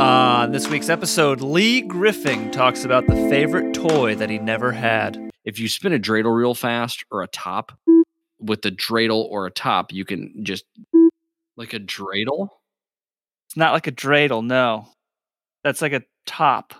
[0.00, 5.30] On this week's episode, Lee Griffin talks about the favorite toy that he never had.
[5.44, 7.72] If you spin a dreidel real fast or a top
[8.38, 10.64] with the dreidel or a top, you can just
[11.56, 12.48] like a dreidel.
[13.46, 14.88] It's not like a dreidel, no.
[15.64, 16.72] That's like a top,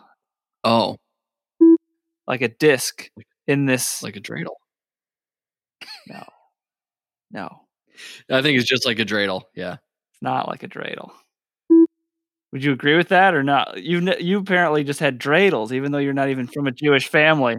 [0.65, 0.97] Oh,
[2.27, 3.11] like a disc
[3.47, 4.03] in this.
[4.03, 4.55] like a dreidel.
[6.09, 6.25] no,
[7.31, 7.61] no,
[8.31, 9.43] I think it's just like a dreidel.
[9.55, 9.75] Yeah.
[9.75, 11.11] it's not like a dreidel.
[12.53, 13.83] Would you agree with that or not?
[13.83, 17.09] You ne- you apparently just had dreidels, even though you're not even from a Jewish
[17.09, 17.57] family.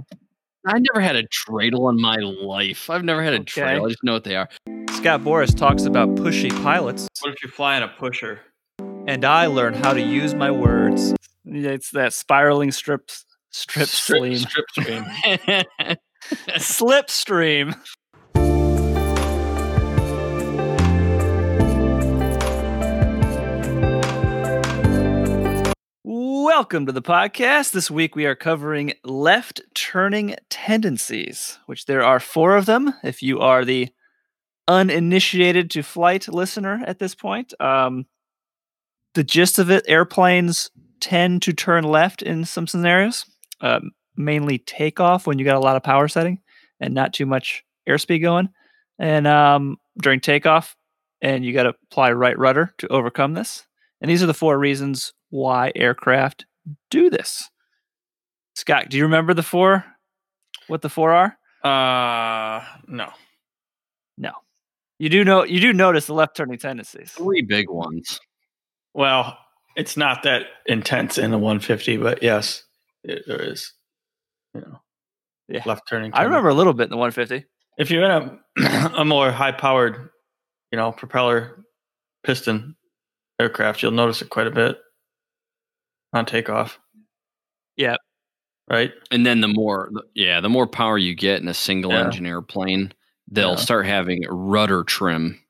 [0.67, 2.89] I never had a dreidel in my life.
[2.89, 3.61] I've never had a Okay.
[3.61, 3.85] dreidel.
[3.85, 4.49] I just know what they are.
[4.91, 8.41] Scott Boris talks about pushy pilots, What if you fly in a pusher?
[9.07, 11.13] and I learn how to use my words.
[11.45, 13.09] It's that spiraling strip
[13.51, 14.35] strip stream.
[14.37, 15.05] Strip stream.
[16.57, 17.75] Slipstream.
[26.33, 27.71] Welcome to the podcast.
[27.73, 32.93] This week we are covering left turning tendencies, which there are four of them.
[33.03, 33.89] If you are the
[34.65, 38.05] uninitiated to flight listener at this point, um,
[39.13, 40.71] the gist of it airplanes
[41.01, 43.25] tend to turn left in some scenarios,
[43.59, 46.39] um, mainly takeoff when you got a lot of power setting
[46.79, 48.47] and not too much airspeed going.
[48.97, 50.77] And um, during takeoff,
[51.21, 53.67] and you got to apply right rudder to overcome this.
[53.99, 56.45] And these are the four reasons why aircraft
[56.91, 57.49] do this.
[58.55, 59.83] Scott, do you remember the four?
[60.67, 61.37] What the four are?
[61.63, 63.09] Uh, no.
[64.17, 64.31] No.
[64.99, 67.11] You do know you do notice the left turning tendencies.
[67.13, 68.19] Three big ones.
[68.93, 69.37] Well,
[69.75, 72.63] it's not that intense in the 150, but yes,
[73.03, 73.73] it, there is.
[74.53, 74.81] You know,
[75.47, 75.63] Yeah.
[75.65, 76.13] left turning.
[76.13, 77.45] I remember a little bit in the 150.
[77.77, 80.09] if you're in a a more high powered,
[80.71, 81.63] you know, propeller
[82.23, 82.75] piston
[83.39, 84.77] aircraft, you'll notice it quite a bit
[86.13, 86.79] on takeoff.
[87.77, 87.95] Yeah.
[88.69, 88.91] Right.
[89.11, 92.05] And then the more, yeah, the more power you get in a single Yeah.
[92.05, 92.93] engine airplane,
[93.29, 93.55] they'll Yeah.
[93.55, 95.41] start having rudder trim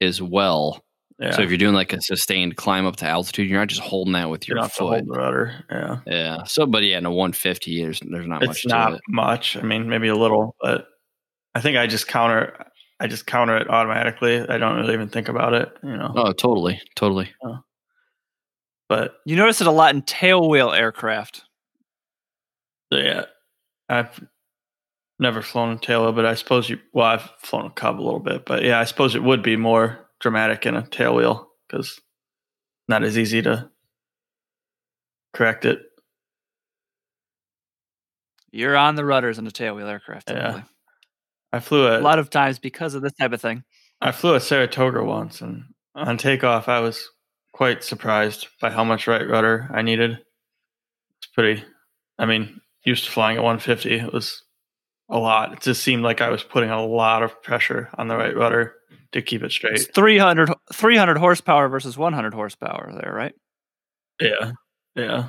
[0.00, 0.84] as well.
[1.18, 1.32] Yeah.
[1.32, 4.12] So if you're doing like a sustained climb up to altitude, you're not just holding
[4.14, 4.88] that with you your don't have foot.
[4.88, 5.64] hold the rudder.
[5.70, 5.96] Yeah.
[6.06, 6.42] Yeah.
[6.44, 9.00] So, but yeah, in a 150, there's there's not much it's to not it.
[9.08, 9.56] much.
[9.56, 10.86] I mean, maybe a little, but
[11.54, 12.66] I think I just counter.
[13.00, 14.46] I just counter it automatically.
[14.48, 15.70] I don't really even think about it.
[15.82, 16.12] You know.
[16.14, 17.30] Oh, totally, totally.
[18.90, 21.44] But You notice it a lot in tailwheel aircraft.
[22.92, 23.26] So, yeah,
[23.88, 24.20] I've
[25.20, 26.80] never flown a tailwheel, but I suppose you.
[26.92, 29.54] Well, I've flown a Cub a little bit, but yeah, I suppose it would be
[29.54, 32.00] more dramatic in a tailwheel because
[32.88, 33.70] not as easy to
[35.34, 35.82] correct it.
[38.50, 40.30] You're on the rudders in a tailwheel aircraft.
[40.30, 40.62] Yeah.
[41.52, 43.62] I flew A a, lot of times because of this type of thing.
[44.00, 47.08] I flew a Saratoga once, and on takeoff, I was
[47.52, 50.12] quite surprised by how much right rudder I needed.
[51.18, 51.64] It's pretty.
[52.18, 54.42] I mean, used to flying at 150, it was
[55.08, 55.52] a lot.
[55.52, 58.74] It just seemed like I was putting a lot of pressure on the right rudder
[59.12, 59.74] to keep it straight.
[59.74, 63.34] It's 300, 300 horsepower versus 100 horsepower there, right?
[64.20, 64.52] Yeah.
[64.94, 65.28] Yeah.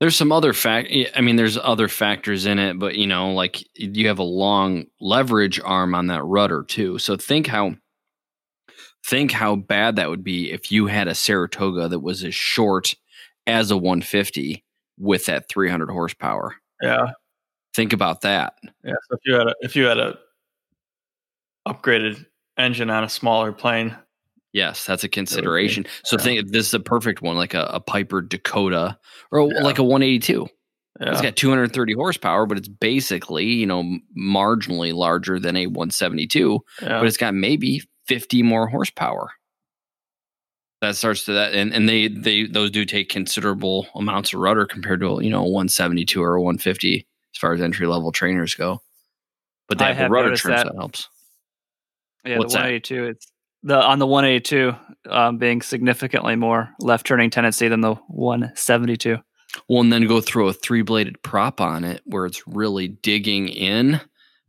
[0.00, 0.92] There's some other fact.
[1.14, 4.86] I mean, there's other factors in it, but you know, like you have a long
[5.00, 6.98] leverage arm on that rudder too.
[6.98, 7.76] So think how
[9.06, 12.94] think how bad that would be if you had a Saratoga that was as short
[13.46, 14.64] as a 150
[14.98, 16.54] with that 300 horsepower.
[16.80, 17.12] Yeah.
[17.74, 18.54] Think about that.
[18.84, 18.92] Yeah.
[19.10, 20.18] So if you had a if you had a
[21.66, 22.24] upgraded
[22.58, 23.96] engine on a smaller plane,
[24.52, 25.86] Yes, that's a consideration.
[26.04, 26.24] So yeah.
[26.24, 28.98] think this is a perfect one, like a, a Piper Dakota
[29.30, 29.62] or Yeah.
[29.62, 30.46] like a 182.
[31.00, 36.60] yeah, It's got 230 horsepower, but it's basically, you know, marginally larger than a 172,
[36.82, 36.98] yeah.
[36.98, 39.30] but it's got maybe 50 more horsepower.
[40.80, 44.66] That starts to that, and, and they they those do take considerable amounts of rudder
[44.66, 48.82] compared to you know 172 or 150 as far as entry level trainers go.
[49.68, 50.72] But they I have the rudder noticed trim, so that.
[50.72, 51.08] that helps.
[52.24, 52.64] Yeah, What's the that?
[52.64, 53.04] 182.
[53.04, 53.32] It's
[53.62, 54.74] the on the 182
[55.08, 59.18] um, being significantly more left turning tendency than the 172.
[59.68, 63.48] Well, and then go throw a three bladed prop on it where it's really digging
[63.48, 64.00] in.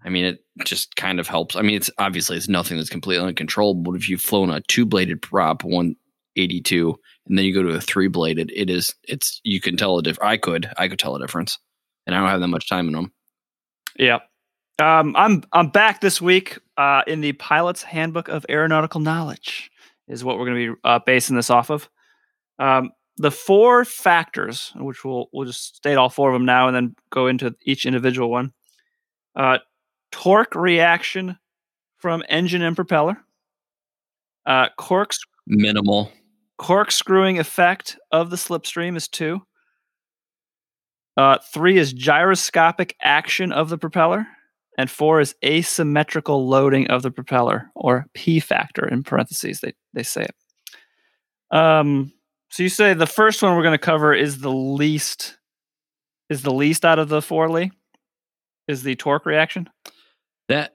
[0.05, 1.55] I mean, it just kind of helps.
[1.55, 3.83] I mean, it's obviously it's nothing that's completely uncontrollable.
[3.83, 6.95] But if you've flown a two bladed prop, 182,
[7.27, 10.03] and then you go to a three bladed, it is it's you can tell a
[10.03, 10.27] difference.
[10.27, 11.57] I could I could tell a difference,
[12.05, 13.13] and I don't have that much time in them.
[13.97, 14.19] Yeah.
[14.79, 19.71] Um, I'm I'm back this week uh, in the Pilot's Handbook of Aeronautical Knowledge
[20.07, 21.89] is what we're going to be uh, basing this off of.
[22.59, 26.75] Um, the four factors, which we'll we'll just state all four of them now, and
[26.75, 28.51] then go into each individual one.
[29.35, 29.59] Uh,
[30.13, 31.37] torque reaction
[31.97, 33.17] from engine and propeller.
[34.45, 35.17] Uh, corks
[35.47, 36.11] Minimal.
[36.59, 39.41] corkscrewing effect of the slipstream is two.
[41.17, 44.27] Uh, three is gyroscopic action of the propeller,
[44.77, 49.61] and four is asymmetrical loading of the propeller, or P factor in parentheses.
[49.61, 51.57] They they say it.
[51.57, 52.11] Um,
[52.49, 55.37] so you say the first one we're going to cover is the least
[56.29, 57.71] is the least out of the four, Lee.
[58.67, 59.69] Is the torque reaction?
[60.49, 60.73] That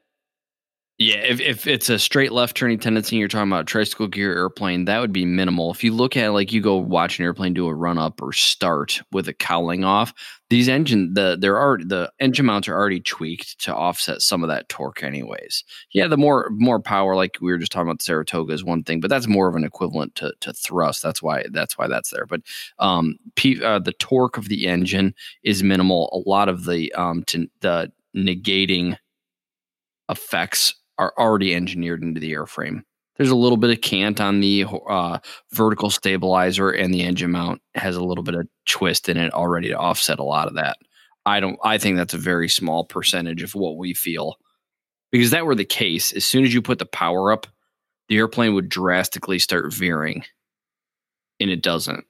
[1.01, 4.37] yeah, if, if it's a straight left turning tendency, and you're talking about tricycle gear
[4.37, 5.71] airplane, that would be minimal.
[5.71, 8.33] If you look at like you go watch an airplane do a run up or
[8.33, 10.13] start with a cowling off,
[10.51, 14.49] these engine the there are the engine mounts are already tweaked to offset some of
[14.49, 15.63] that torque, anyways.
[15.93, 18.99] Yeah, the more more power, like we were just talking about, Saratoga is one thing,
[18.99, 21.01] but that's more of an equivalent to to thrust.
[21.05, 22.27] That's why that's why that's there.
[22.27, 22.41] But
[22.81, 25.15] um, P, uh, the torque of the engine
[25.45, 26.11] is minimal.
[26.13, 27.23] A lot of the um
[27.61, 28.97] the negating
[30.09, 32.83] effects are already engineered into the airframe.
[33.17, 35.19] There's a little bit of cant on the uh,
[35.53, 39.69] vertical stabilizer, and the engine mount has a little bit of twist in it already
[39.69, 40.77] to offset a lot of that.
[41.27, 41.59] I don't.
[41.65, 44.37] I think that's a very small percentage of what we feel,
[45.11, 46.13] because that were the case.
[46.13, 47.49] As soon as you put the power up,
[48.09, 50.25] the airplane would drastically start veering,
[51.41, 52.05] and it doesn't.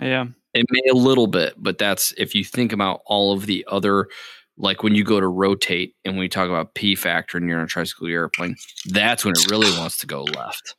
[0.00, 3.64] Yeah, it may a little bit, but that's if you think about all of the
[3.68, 4.08] other
[4.58, 7.64] like when you go to rotate and we talk about P factor and you're on
[7.64, 8.56] a tricycle airplane,
[8.86, 10.74] that's when it really wants to go left.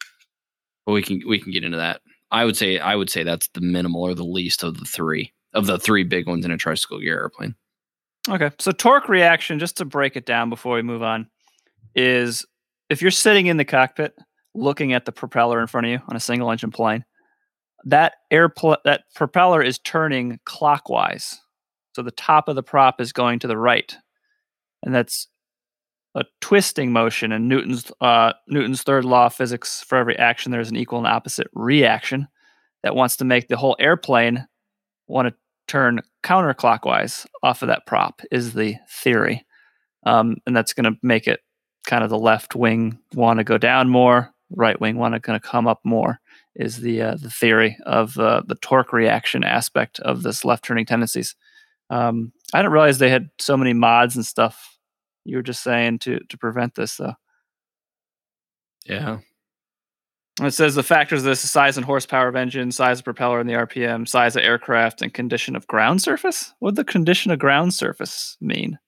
[0.85, 2.01] But we can we can get into that.
[2.31, 5.33] I would say I would say that's the minimal or the least of the three
[5.53, 7.55] of the three big ones in a tricycle gear airplane.
[8.27, 11.27] Okay, so torque reaction, just to break it down before we move on,
[11.95, 12.45] is
[12.89, 14.13] if you're sitting in the cockpit
[14.53, 17.05] looking at the propeller in front of you on a single engine plane,
[17.85, 18.53] that air
[18.83, 21.39] that propeller is turning clockwise
[21.99, 23.93] so the top of the prop is going to the right,
[24.83, 25.27] and that's
[26.15, 27.33] a twisting motion.
[27.33, 30.99] And Newton's uh, Newton's third law of physics: for every action, there is an equal
[30.99, 32.29] and opposite reaction.
[32.83, 34.47] That wants to make the whole airplane
[35.07, 35.33] want to
[35.67, 39.45] turn counterclockwise off of that prop is the theory,
[40.05, 41.41] um, and that's going to make it
[41.85, 45.35] kind of the left wing want to go down more, right wing want to kind
[45.35, 46.21] of come up more.
[46.55, 50.85] Is the uh, the theory of uh, the torque reaction aspect of this left turning
[50.85, 51.35] tendencies.
[51.89, 54.77] Um, I didn't realize they had so many mods and stuff.
[55.25, 57.15] You were just saying to to prevent this, though.
[58.85, 59.19] Yeah.
[60.41, 63.47] it says the factors of this size and horsepower of engine, size of propeller and
[63.47, 66.53] the RPM, size of aircraft, and condition of ground surface.
[66.59, 68.79] What the condition of ground surface mean?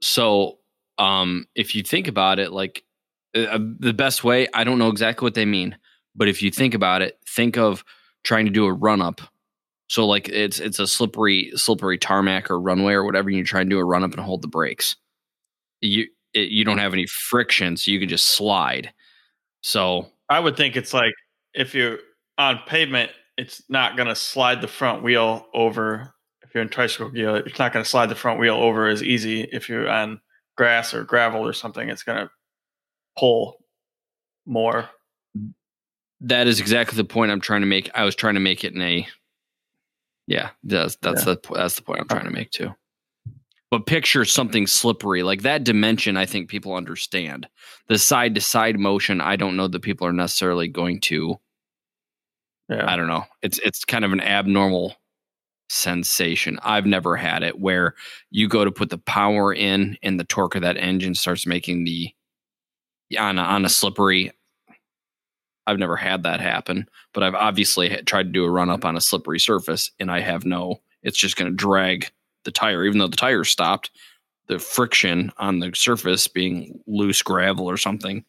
[0.00, 0.58] So,
[0.98, 2.84] um, if you think about it, like
[3.36, 5.76] uh, uh the best way, I don't know exactly what they mean,
[6.14, 7.84] but if you think about it, think of
[8.24, 9.20] trying to do a run up
[9.92, 13.28] so like it's it's a slippery slippery tarmac or runway or whatever.
[13.28, 14.96] And you try and do a run up and hold the brakes.
[15.82, 18.90] You it, you don't have any friction, so you can just slide.
[19.60, 21.12] So I would think it's like
[21.52, 21.98] if you're
[22.38, 26.14] on pavement, it's not going to slide the front wheel over.
[26.40, 29.02] If you're in tricycle gear, it's not going to slide the front wheel over as
[29.02, 29.42] easy.
[29.42, 30.22] If you're on
[30.56, 32.30] grass or gravel or something, it's going to
[33.18, 33.58] pull
[34.46, 34.88] more.
[36.22, 37.90] That is exactly the point I'm trying to make.
[37.94, 39.06] I was trying to make it in a
[40.26, 41.34] yeah, that's that's yeah.
[41.34, 42.14] the that's the point I'm oh.
[42.14, 42.70] trying to make too.
[43.70, 46.16] But picture something slippery like that dimension.
[46.16, 47.48] I think people understand
[47.88, 49.20] the side to side motion.
[49.22, 51.36] I don't know that people are necessarily going to.
[52.68, 52.90] Yeah.
[52.90, 53.24] I don't know.
[53.42, 54.96] It's it's kind of an abnormal
[55.70, 56.58] sensation.
[56.62, 57.94] I've never had it where
[58.30, 61.84] you go to put the power in and the torque of that engine starts making
[61.84, 62.10] the
[63.18, 64.32] on a, on a slippery
[65.66, 68.96] I've never had that happen, but I've obviously tried to do a run up on
[68.96, 72.10] a slippery surface and I have no, it's just going to drag
[72.44, 73.90] the tire, even though the tire stopped.
[74.48, 78.24] The friction on the surface being loose gravel or something,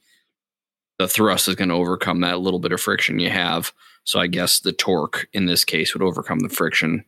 [0.99, 3.73] the thrust is going to overcome that little bit of friction you have.
[4.03, 7.03] So I guess the torque in this case would overcome the friction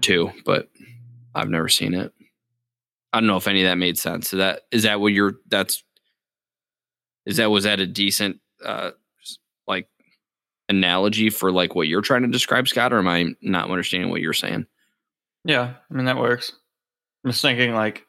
[0.00, 0.70] too, but
[1.34, 2.12] I've never seen it.
[3.12, 4.32] I don't know if any of that made sense.
[4.32, 5.84] Is that is that what you're that's
[7.26, 8.92] is that was that a decent uh,
[9.66, 9.88] like
[10.68, 14.20] analogy for like what you're trying to describe, Scott, or am I not understanding what
[14.20, 14.66] you're saying?
[15.44, 16.52] Yeah, I mean that works.
[17.24, 18.06] I'm just thinking like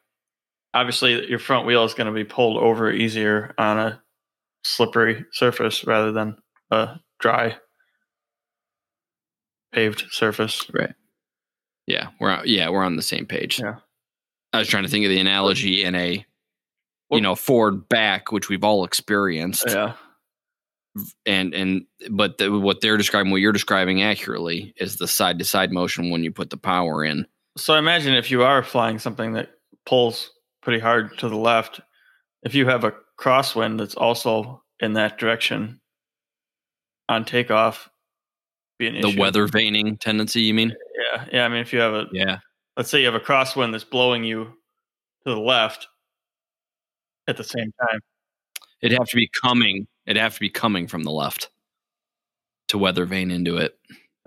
[0.74, 4.01] obviously your front wheel is going to be pulled over easier on a
[4.63, 6.38] slippery surface rather than
[6.71, 7.57] a dry
[9.74, 10.69] paved surface.
[10.74, 10.93] Right.
[11.88, 13.59] Yeah, we're yeah, we're on the same page.
[13.59, 13.75] Yeah.
[14.53, 16.25] I was trying to think of the analogy in a
[17.12, 19.65] you know, forward back, which we've all experienced.
[19.67, 19.93] Yeah
[21.25, 25.46] and and but the, what they're describing, what you're describing accurately, is the side to
[25.46, 27.25] side motion when you put the power in.
[27.58, 29.50] So imagine if you are flying something that
[29.86, 31.80] pulls pretty hard to the left,
[32.44, 35.80] if you have a crosswind that's also in that direction,
[37.08, 37.90] on takeoff
[38.78, 39.20] be an The issue.
[39.20, 40.74] weather veining tendency, you mean?
[41.14, 41.46] Yeah, yeah.
[41.46, 42.40] I mean, if you have a Yeah.
[42.75, 45.88] let's say you have a crosswind that's blowing you to the left
[47.28, 48.00] at the same time.
[48.82, 49.88] It'd have to be coming.
[50.05, 51.50] It'd have to be coming from the left
[52.69, 53.77] to weather vane into it.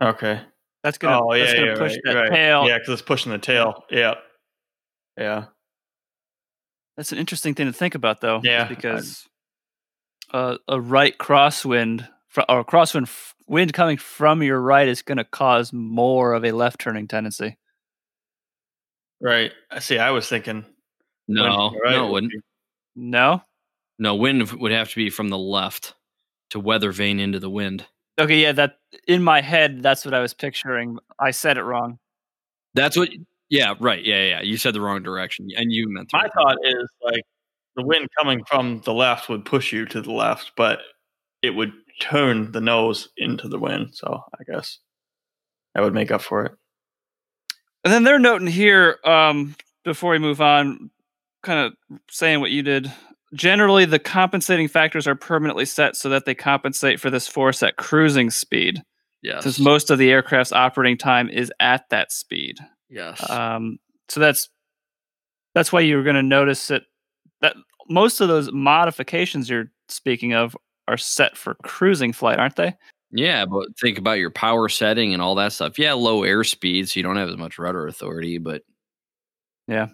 [0.00, 0.40] Okay.
[0.82, 2.30] That's gonna oh yeah, that's gonna yeah, push right, that right.
[2.30, 2.68] tail.
[2.68, 3.84] Yeah, because it's pushing the tail.
[3.90, 4.14] Yeah,
[5.16, 5.46] yeah.
[6.96, 8.40] That's an interesting thing to think about, though.
[8.42, 9.26] Yeah, because
[10.32, 15.02] uh, a right crosswind fr- or a crosswind f- wind coming from your right is
[15.02, 17.56] going to cause more of a left turning tendency.
[19.20, 19.52] Right.
[19.70, 19.98] I see.
[19.98, 20.64] I was thinking.
[21.26, 22.32] No, wind to the right no, it would wouldn't.
[22.96, 23.42] No.
[23.98, 25.94] No, wind would have to be from the left
[26.50, 27.84] to weather vane into the wind.
[28.18, 30.98] Okay, yeah, that in my head, that's what I was picturing.
[31.20, 31.98] I said it wrong.
[32.74, 33.10] That's what.
[33.50, 34.04] Yeah, right.
[34.04, 34.42] Yeah, yeah.
[34.42, 36.10] You said the wrong direction, and you meant.
[36.10, 37.22] the My right thought is like
[37.76, 40.80] the wind coming from the left would push you to the left, but
[41.42, 43.90] it would turn the nose into the wind.
[43.94, 44.78] So I guess
[45.74, 46.52] that would make up for it.
[47.84, 50.90] And then they're noting here, um, before we move on,
[51.42, 52.92] kind of saying what you did.
[53.34, 57.76] Generally, the compensating factors are permanently set so that they compensate for this force at
[57.76, 58.82] cruising speed,
[59.22, 59.42] Yes.
[59.42, 62.56] since most of the aircraft's operating time is at that speed.
[62.88, 63.28] yes.
[63.28, 64.48] Um, so that's
[65.54, 66.84] that's why you're going to notice it.
[67.42, 67.56] That
[67.90, 70.56] most of those modifications you're speaking of
[70.86, 72.74] are set for cruising flight, aren't they?
[73.10, 75.78] yeah, but think about your power setting and all that stuff.
[75.78, 78.36] Yeah, low airspeed, so you don't have as much rudder authority.
[78.38, 78.62] But
[79.66, 79.88] Yeah.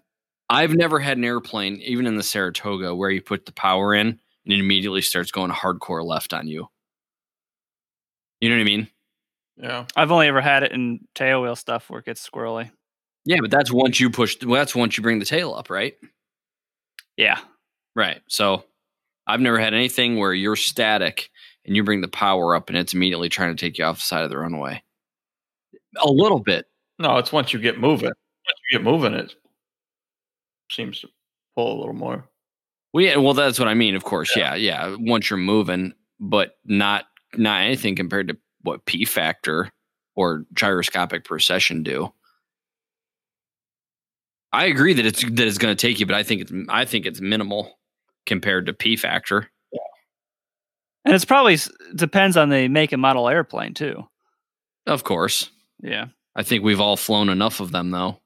[0.54, 4.06] I've never had an airplane, even in the Saratoga, where you put the power in
[4.06, 6.68] and it immediately starts going hardcore left on you.
[8.40, 8.88] You know what I mean?
[9.56, 9.86] Yeah.
[9.96, 12.70] I've only ever had it in tail wheel stuff where it gets squirrely.
[13.24, 14.36] Yeah, but that's once you push.
[14.44, 15.94] Well, that's once you bring the tail up, right?
[17.16, 17.38] Yeah.
[17.96, 18.20] Right.
[18.28, 18.64] So
[19.26, 21.30] I've never had anything where you're static
[21.64, 24.02] and you bring the power up and it's immediately trying to take you off the
[24.02, 24.82] side of the runway.
[25.96, 26.66] A little bit.
[26.98, 28.08] No, it's once you get moving.
[28.08, 29.34] Once you get moving, it
[30.70, 31.08] seems to
[31.56, 32.28] pull a little more.
[32.92, 33.94] Well, yeah, well, that's what I mean.
[33.96, 34.94] Of course, yeah, yeah.
[34.98, 37.06] Once you're moving, but not
[37.36, 39.70] not anything compared to what P factor
[40.14, 42.12] or gyroscopic precession do.
[44.52, 46.84] I agree that it's that it's going to take you, but I think it's I
[46.84, 47.78] think it's minimal
[48.26, 49.50] compared to P factor.
[49.72, 49.80] Yeah.
[51.04, 51.58] And it's probably
[51.96, 54.06] depends on the make and model airplane too.
[54.86, 55.50] Of course,
[55.82, 56.06] Yeah.
[56.36, 58.20] I think we've all flown enough of them, though.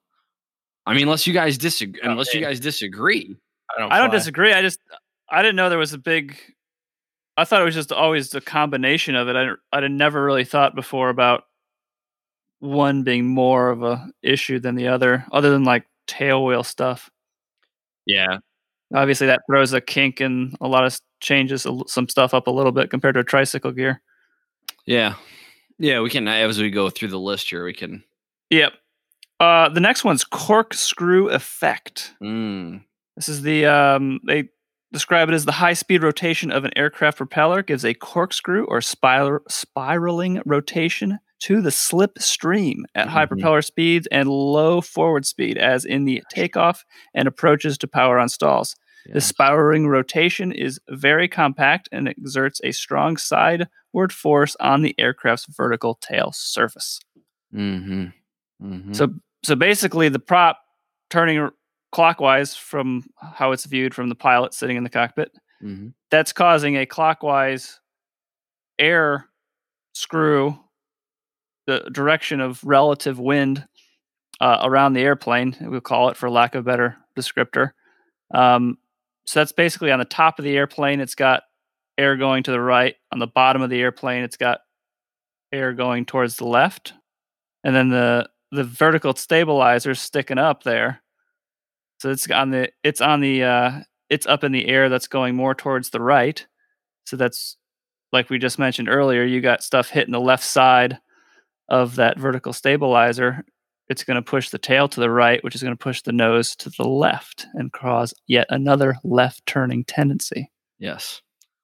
[0.89, 3.37] I mean, unless you guys disagree, unless you guys disagree.
[3.71, 3.93] I don't.
[3.93, 4.19] I don't fly.
[4.19, 4.53] disagree.
[4.53, 4.81] I just
[5.31, 6.37] I didn't know there was a big.
[7.37, 9.37] I thought it was just always a combination of it.
[9.37, 11.45] I I would never really thought before about
[12.61, 17.11] one being more of a issue than the other, other than like tail wheel stuff.
[18.07, 18.39] Yeah,
[18.95, 22.73] Obviously, that throws a kink and a lot of changes some stuff up a little
[22.73, 24.01] bit compared to a tricycle gear.
[24.87, 25.15] yeah,
[25.79, 26.01] yeah.
[26.01, 27.65] We can as we go through the list here.
[27.65, 28.03] We can.
[28.49, 28.73] Yep.
[29.41, 32.15] Uh, the next one's corkscrew effect.
[32.23, 32.83] Mm,
[33.17, 34.49] This is the um, they
[34.93, 38.81] describe it as the high speed rotation of an aircraft propeller gives a corkscrew or
[38.81, 43.29] spiral spiraling rotation to the slip stream at high Mhm.
[43.29, 48.29] propeller speeds and low forward speed, as in the takeoff and approaches to power on
[48.29, 48.75] stalls.
[49.13, 55.47] The spiraling rotation is very compact and exerts a strong sideward force on the aircraft's
[55.47, 57.01] vertical tail surface.
[57.55, 58.07] Mm-hmm.
[58.63, 58.93] Mm-hmm.
[58.93, 60.59] So so basically the prop
[61.11, 61.51] turning
[61.93, 63.05] clockwise from
[63.35, 65.31] how it's viewed from the pilot sitting in the cockpit,
[65.63, 65.89] mm-hmm.
[66.11, 67.81] that's causing a clockwise
[68.79, 69.29] air
[69.95, 70.59] screw
[71.67, 73.67] the direction of relative wind
[74.41, 77.73] uh, around the airplane, we'll call it for lack of a better descriptor.
[78.33, 78.79] Um,
[79.27, 81.43] so that's basically on the top of the airplane, it's got
[81.99, 82.95] air going to the right.
[83.13, 84.61] On the bottom of the airplane, it's got
[85.53, 86.95] air going towards the left.
[87.65, 91.03] And then the the vertical stabilizer sticking up there.
[91.99, 95.35] So it's on the it's on the uh it's up in the air that's going
[95.35, 96.47] more towards the right.
[97.05, 97.57] So that's
[98.13, 100.99] like we just mentioned earlier, you got stuff hitting the left side
[101.69, 103.45] of that vertical stabilizer.
[103.89, 106.13] It's going to push the tail to the right, which is going to push the
[106.13, 110.51] nose to the left and cause yet another left turning tendency.
[110.79, 111.23] Yes.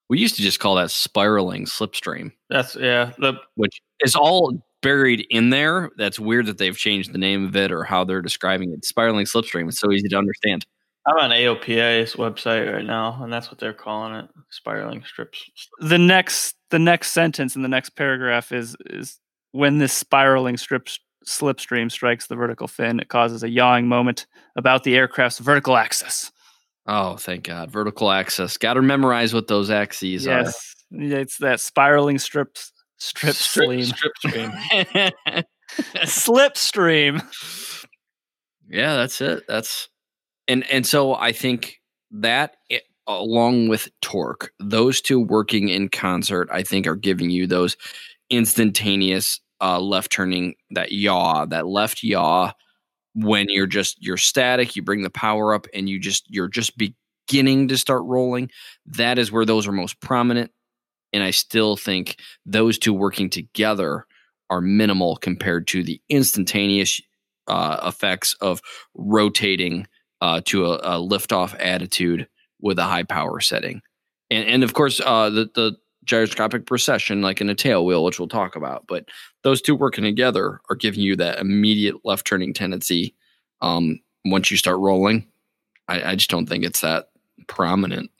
[0.08, 3.12] We used to just call that spiraling slipstream, That's yeah.
[3.18, 4.52] The which is all
[4.84, 5.90] buried in there.
[5.96, 8.84] That's weird that they've changed the name of it or how they're describing it.
[8.84, 9.68] Spiraling slipstream.
[9.68, 10.64] It's so easy to understand.
[11.06, 15.44] I'm on AOPA's website right now, and that's what they're calling it: spiraling strips.
[15.80, 19.18] The next the next sentence in the next paragraph is is
[19.52, 20.88] when this spiraling strip
[21.26, 24.26] slipstream strikes the vertical fin, it causes a yawing moment
[24.56, 26.30] about the aircraft's vertical axis.
[26.86, 27.70] Oh, thank God.
[27.70, 28.58] Vertical axis.
[28.58, 30.42] Got to memorize what those axes are.
[30.42, 32.72] Yes, it's that spiraling strips
[33.04, 33.82] Strip stream.
[33.84, 34.52] strip stream.
[36.04, 37.22] Slipstream.
[38.68, 39.44] yeah, that's it.
[39.48, 39.88] That's
[40.48, 41.80] and and so I think
[42.10, 47.46] that i- along with torque, those two working in concert, I think are giving you
[47.46, 47.76] those
[48.30, 52.52] instantaneous uh, left turning that yaw, that left yaw
[53.14, 56.72] when you're just you're static, you bring the power up and you just you're just
[56.76, 58.50] beginning to start rolling.
[58.86, 60.50] That is where those are most prominent.
[61.14, 64.06] And I still think those two working together
[64.50, 67.00] are minimal compared to the instantaneous
[67.46, 68.60] uh, effects of
[68.94, 69.86] rotating
[70.20, 72.28] uh, to a, a liftoff attitude
[72.60, 73.80] with a high power setting.
[74.30, 78.18] And, and of course, uh, the, the gyroscopic precession, like in a tail wheel, which
[78.18, 78.84] we'll talk about.
[78.86, 79.06] But
[79.42, 83.14] those two working together are giving you that immediate left turning tendency
[83.60, 85.26] um, once you start rolling.
[85.88, 87.10] I, I just don't think it's that
[87.46, 88.10] prominent.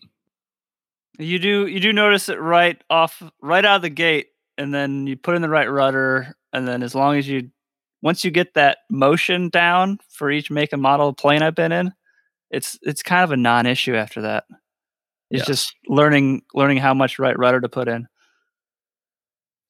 [1.18, 4.28] You do you do notice it right off right out of the gate,
[4.58, 7.50] and then you put in the right rudder, and then as long as you
[8.02, 11.92] once you get that motion down for each make and model plane I've been in,
[12.50, 14.44] it's it's kind of a non-issue after that.
[15.30, 15.46] It's Yes.
[15.46, 18.06] just learning learning how much right rudder to put in.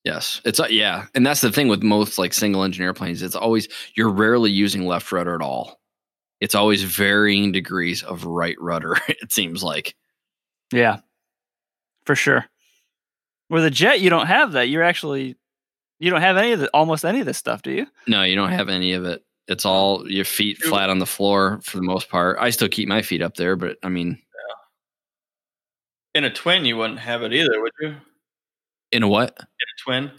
[0.04, 3.22] Yes, it's uh, yeah, and that's the thing with most like single engine airplanes.
[3.22, 5.80] It's always you're rarely using left rudder at all.
[6.40, 8.96] It's always varying degrees of right rudder.
[9.08, 9.94] It seems like
[10.72, 10.98] Yeah,
[12.06, 12.44] for sure.
[13.50, 14.68] With a jet, you don't have that.
[14.68, 15.36] You're actually
[16.00, 17.86] you don't have any of the almost any of this stuff, do you?
[18.06, 19.24] no, you don't have any of it.
[19.46, 22.38] It's all your feet flat on the floor for the most part.
[22.40, 24.18] I still keep my feet up there, but I mean,
[26.14, 27.88] In a twin, you wouldn't have it either, would you?
[27.88, 27.96] In
[28.92, 29.36] in a what?
[29.38, 30.10] In a twin,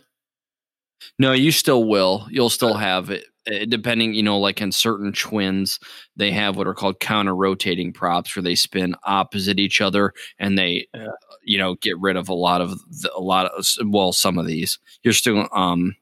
[1.17, 2.27] No, you still will.
[2.29, 3.25] You'll still have it,
[3.67, 5.79] depending, you know, like in certain twins,
[6.15, 10.57] they have what are called counter rotating props where they spin opposite each other and
[10.57, 11.07] they, Yeah.
[11.07, 11.11] uh,
[11.43, 12.71] you know, get rid of a lot of
[13.01, 14.79] the, a lot of, well, some of these.
[15.03, 15.95] You're still, um,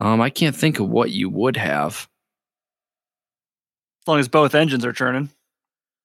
[0.00, 2.08] um, I can't think of what you would have.
[4.02, 5.30] As long as both engines are turning.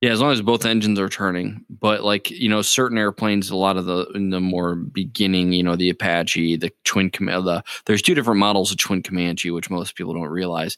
[0.01, 1.63] Yeah, as long as both engines are turning.
[1.69, 5.61] But like you know, certain airplanes, a lot of the in the more beginning, you
[5.63, 9.69] know, the Apache, the Twin Comanche, the there's two different models of Twin Comanche, which
[9.69, 10.77] most people don't realize.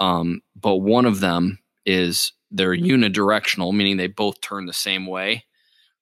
[0.00, 5.44] Um, but one of them is they're unidirectional, meaning they both turn the same way.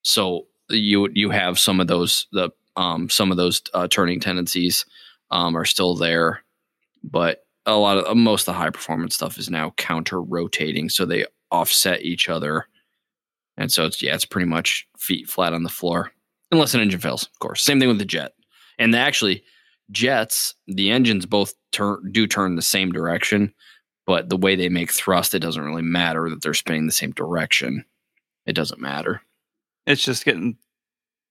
[0.03, 4.87] So you you have some of those the um some of those uh, turning tendencies
[5.31, 6.45] um are still there,
[7.03, 11.05] but a lot of most of the high performance stuff is now counter rotating, so
[11.05, 12.67] they offset each other.
[13.57, 16.13] And so it's yeah, it's pretty much feet flat on the floor.
[16.51, 17.63] Unless an engine fails, of course.
[17.63, 18.33] Same thing with the jet.
[18.79, 19.43] And the, actually
[19.91, 23.53] jets, the engines both turn do turn the same direction,
[24.07, 27.13] but the way they make thrust, it doesn't really matter that they're spinning the same
[27.13, 27.85] direction.
[28.47, 29.23] It doesn't matter.
[29.87, 30.57] It's just getting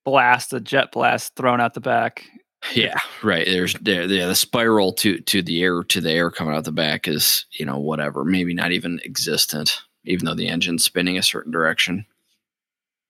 [0.05, 2.25] blast, blasted, jet blast thrown out the back.
[2.73, 3.45] Yeah, right.
[3.45, 6.71] There's there, yeah, the spiral to to the air to the air coming out the
[6.71, 11.23] back is you know whatever, maybe not even existent, even though the engine's spinning a
[11.23, 12.05] certain direction.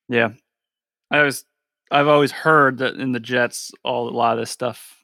[0.10, 0.30] Yeah.
[1.12, 1.46] I was
[1.92, 5.04] I've always heard that in the jets all a lot of this stuff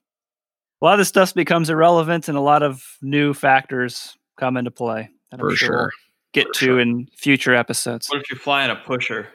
[0.82, 4.72] a lot of this stuff becomes irrelevant and a lot of new factors come into
[4.72, 5.10] play.
[5.30, 5.92] that I'm For we'll sure.
[6.34, 6.80] get For to sure.
[6.80, 8.08] in future episodes.
[8.10, 9.28] what if you fly in a pusher?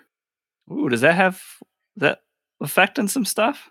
[0.73, 1.43] Ooh, does that have
[1.97, 2.23] that
[2.61, 3.69] effect on some stuff?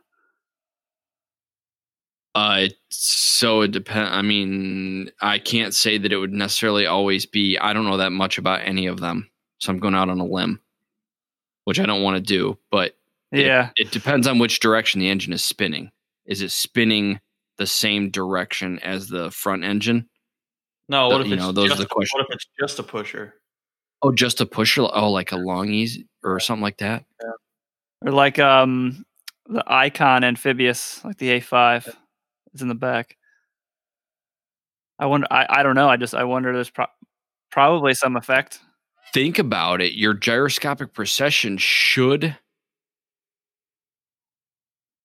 [2.36, 4.10] Uh, so it depends.
[4.12, 7.58] I mean, I can't say that it would necessarily always be.
[7.60, 10.26] I don't know that much about any of them, so I'm going out on a
[10.26, 10.60] limb,
[11.66, 12.58] which I don't want to do.
[12.72, 12.98] But
[13.32, 13.70] Yeah.
[13.76, 15.92] it, depends on which direction the engine is spinning.
[16.26, 17.20] Is it spinning
[17.58, 20.10] the same direction as the front engine?
[20.90, 22.20] No, what Uh, if you know, those are the questions.
[22.20, 23.36] What if it's just a pusher?
[24.02, 24.82] Oh, just a pusher.
[24.92, 27.06] Oh, like a Long-EZ or something like that.
[28.02, 29.06] Or like um
[29.46, 31.96] the icon amphibious, like the A5
[32.54, 33.18] is in the back.
[35.00, 35.90] I wonder I, I don't know.
[35.90, 36.86] I just I wonder there's pro-
[37.52, 38.60] probably some effect.
[39.14, 42.38] think about it, your gyroscopic precession should.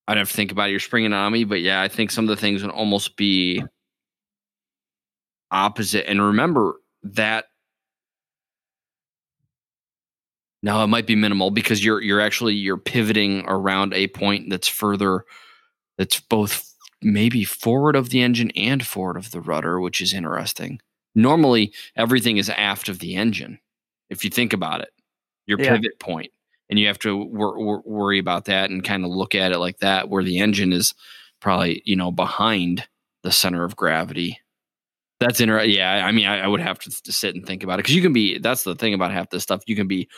[0.09, 0.71] I'd have to think about it.
[0.71, 3.63] You're springing on but yeah, I think some of the things would almost be
[5.51, 6.09] opposite.
[6.09, 7.45] And remember that.
[10.63, 14.67] Now it might be minimal because you're you're actually you're pivoting around a point that's
[14.67, 15.25] further,
[15.99, 16.68] that's both
[17.03, 20.81] maybe forward of the engine and forward of the rudder, which is interesting.
[21.15, 23.59] Normally, everything is aft of the engine
[24.11, 24.91] if you think about it,
[25.47, 25.77] your Yeah.
[25.77, 26.33] pivot point,
[26.71, 29.59] and you have to wor- wor- worry about that and kind of look at it
[29.59, 30.95] like that, where the engine is
[31.41, 32.87] probably you know behind
[33.23, 34.39] the center of gravity.
[35.21, 35.75] That's interesting.
[35.77, 37.97] Yeah, I mean, I, I would have to, to sit and think about it because
[37.97, 38.39] you can be.
[38.39, 39.63] That's the thing about half this stuff.
[39.67, 40.09] You can be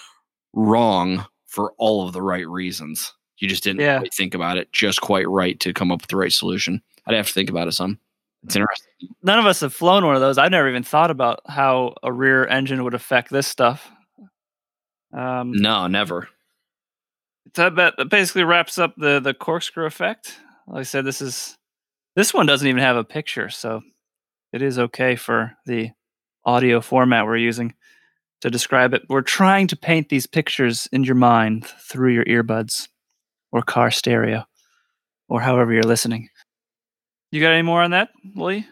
[0.52, 3.12] wrong for all of the right reasons.
[3.40, 3.98] You just didn't Yeah.
[3.98, 6.82] quite think about it just quite right to come up with the right solution.
[7.06, 7.98] I'd have to think about it some.
[8.44, 8.86] It's interesting.
[9.22, 10.38] None of us have flown one of those.
[10.38, 13.90] I've never even thought about how a rear engine would affect this stuff.
[15.12, 16.28] Um, No, never.
[17.54, 20.38] That, that basically wraps up the the corkscrew effect.
[20.68, 21.56] Like I said, this is
[22.14, 23.80] this one doesn't even have a picture, so
[24.52, 25.90] it is okay for the
[26.44, 27.74] audio format we're using
[28.42, 29.02] to describe it.
[29.08, 32.88] We're trying to paint these pictures in your mind through your earbuds
[33.52, 34.44] or car stereo
[35.28, 36.28] or however you're listening.
[37.32, 38.66] You got any more on that, Lee?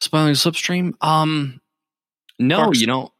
[0.00, 0.92] Spiraling slipstream.
[1.00, 1.60] Um,
[2.38, 3.12] no, Corks- you know.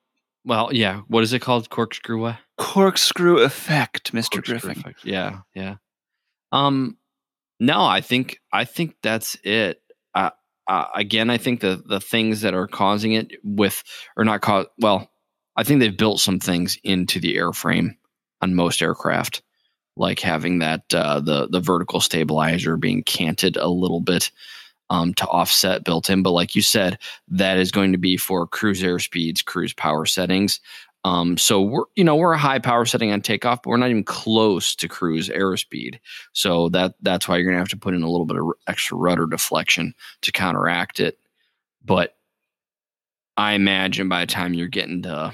[0.45, 1.03] Well, yeah.
[1.09, 1.69] What is it called?
[1.69, 2.21] Corkscrew.
[2.21, 2.37] What?
[2.57, 4.33] Corkscrew effect, Mr.
[4.35, 4.71] Corkscrew Griffin.
[4.71, 5.05] effect.
[5.05, 5.77] Yeah, yeah.
[6.53, 6.97] Um,
[7.61, 9.81] no, I think I think that's it.
[10.15, 10.31] Uh,
[10.67, 13.83] uh, again, I think the the things that are causing it with
[14.17, 15.11] or not cause well,
[15.57, 17.97] I think they've built some things into the airframe
[18.41, 19.43] on most aircraft,
[19.99, 24.31] like having that uh, the the vertical stabilizer being canted a little bit
[24.91, 26.23] um, to offset built in.
[26.23, 30.61] But like you said, that is going to be for cruise airspeeds, cruise power settings.
[31.05, 33.91] Um, so we're you know we're a high power setting on takeoff, but we're not
[33.91, 35.99] even close to cruise airspeed.
[36.33, 38.97] So that that's why you're gonna have to put in a little bit of extra
[38.97, 41.19] rudder deflection to counteract it.
[41.85, 42.17] But
[43.37, 45.33] I imagine by the time you're getting to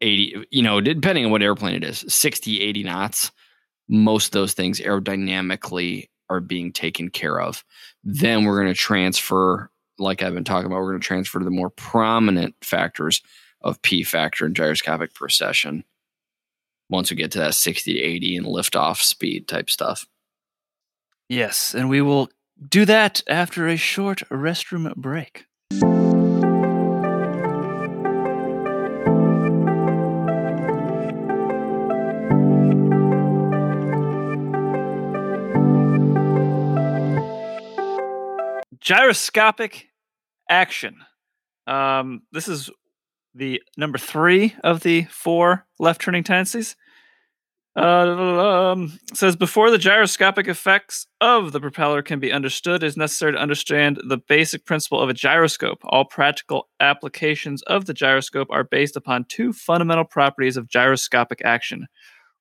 [0.00, 3.32] 80, you know, depending on what airplane it is, 60, 80 knots,
[3.88, 7.64] most of those things aerodynamically are being taken care of.
[8.02, 11.44] Then we're going to transfer, like I've been talking about, we're going to transfer to
[11.44, 13.22] the more prominent factors
[13.60, 15.84] of P factor and gyroscopic precession
[16.90, 20.06] once we get to that 60 to 80 and liftoff speed type stuff.
[21.28, 22.28] Yes, and we will
[22.68, 25.46] do that after a short restroom break.
[38.84, 39.88] Gyroscopic
[40.48, 40.96] action.
[41.66, 42.70] Um, this is
[43.34, 46.76] the number three of the four left turning tendencies.
[47.76, 52.96] Uh, um, says before the gyroscopic effects of the propeller can be understood, it is
[52.96, 55.78] necessary to understand the basic principle of a gyroscope.
[55.84, 61.86] All practical applications of the gyroscope are based upon two fundamental properties of gyroscopic action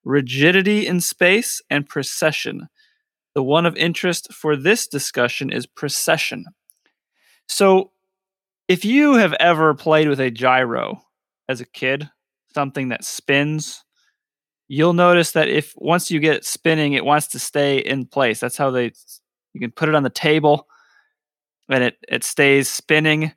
[0.06, 2.68] rigidity in space and precession.
[3.36, 6.46] The one of interest for this discussion is precession.
[7.48, 7.92] So,
[8.68, 11.02] if you have ever played with a gyro
[11.50, 12.10] as a kid,
[12.54, 13.84] something that spins,
[14.68, 18.40] you'll notice that if once you get it spinning, it wants to stay in place.
[18.40, 18.92] That's how they
[19.54, 20.68] you can put it on the table
[21.70, 23.34] and it it stays spinning.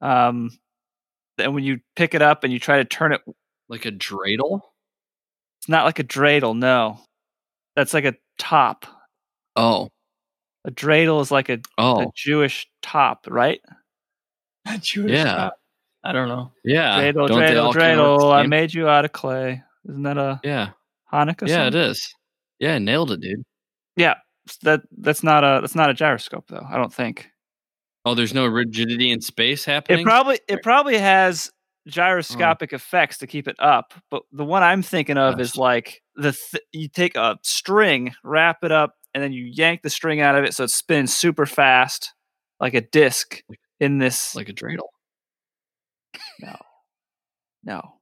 [0.00, 0.50] Um,
[1.38, 3.20] and when you pick it up and you try to turn it,
[3.68, 4.60] Like a dreidel?
[5.58, 6.56] it's not like a dreidel.
[6.56, 6.98] No,
[7.76, 8.86] that's like a top.
[9.56, 9.90] Oh,
[10.64, 13.60] A dreidel is like a, a oh, Jewish top, right?
[14.66, 15.34] A Jewish Yeah.
[15.34, 15.56] cop.
[16.04, 16.52] I don't know.
[16.64, 17.00] yeah.
[17.00, 18.34] dreidel, Don't dreidel, all kinda work the dreidel.
[18.34, 19.62] I made you out of clay.
[19.88, 20.70] Isn't that a Yeah,
[21.12, 21.48] Hanukkah?
[21.48, 21.66] yeah, song?
[21.68, 22.14] it is.
[22.58, 23.44] Yeah, nailed it, dude.
[23.96, 24.14] Yeah,
[24.62, 26.66] that that's not a that's not a gyroscope though.
[26.68, 27.28] I don't think.
[28.04, 30.00] Oh, there's no rigidity in space happening.
[30.00, 31.50] It probably it probably has
[31.84, 31.90] hmm.
[31.90, 36.32] gyroscopic effects to keep it up, but the one I'm thinking of is like the
[36.32, 40.36] th- you take a string, wrap it up, and then you yank the string out
[40.36, 42.12] of it so it spins super fast,
[42.60, 43.42] like a disc
[43.80, 44.34] in this.
[44.34, 44.88] like a dreidel.
[46.40, 46.56] no,
[47.64, 47.94] no,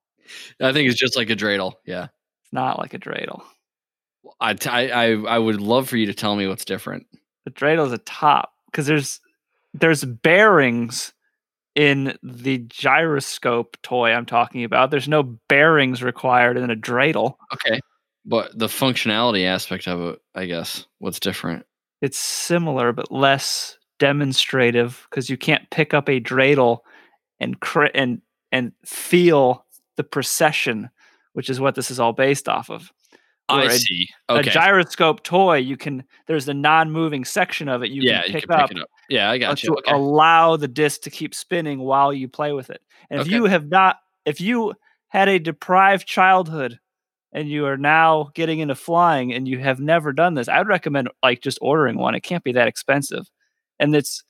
[0.61, 1.75] I think it's just like a dreidel.
[1.87, 2.05] Yeah.
[2.45, 3.43] it's not like a dreidel.
[4.41, 7.07] I, t- I, I, I would love for you to tell me what's different.
[7.45, 9.21] The dreidel is a top because there's
[9.75, 11.13] there's bearings
[11.75, 14.91] in the gyroscope toy I'm talking about.
[14.91, 17.37] There's no bearings required in a dreidel.
[17.55, 17.81] Okay.
[18.25, 21.65] But the functionality aspect of it, I guess, what's different?
[22.03, 26.79] it's similar but less demonstrative because you can't pick up a dreidel
[27.41, 28.21] and cr- and
[28.53, 29.65] and feel
[29.97, 30.89] the precession,
[31.35, 32.91] which is what this is all based off of.
[33.49, 34.09] I a- see.
[34.29, 38.33] A gyroscope toy, you can there's a non-moving section of it you yeah, can you
[38.41, 38.89] pick can pick up it up.
[39.09, 39.71] Yeah, I uh, got you.
[39.71, 39.93] to Okay.
[39.93, 42.81] allow the disc to keep spinning while you play with it.
[43.11, 43.37] And if Okay.
[43.37, 44.75] you have not, if you
[45.09, 46.79] had a deprived childhood
[47.33, 51.11] and you are now getting into flying and you have never done this, I'd recommend
[51.23, 52.15] like just ordering one.
[52.15, 53.31] It can't be that expensive.
[53.79, 54.23] And it's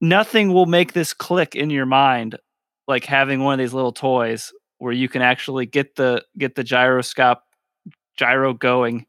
[0.00, 2.36] nothing will make this click in your mind
[2.88, 6.64] like having one of these little toys where you can actually get the get the
[6.64, 7.40] gyroscope
[8.16, 9.06] gyro going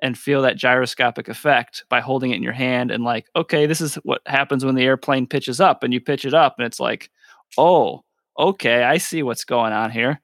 [0.00, 3.80] and feel that gyroscopic effect by holding it in your hand and like okay this
[3.80, 6.80] is what happens when the airplane pitches up and you pitch it up and it's
[6.80, 7.10] like
[7.56, 8.02] oh
[8.38, 10.20] okay i see what's going on here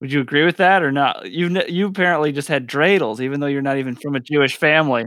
[0.00, 1.30] Would you agree with that or not?
[1.30, 5.04] You you apparently just had dreidels, even though you're not even from a Jewish family.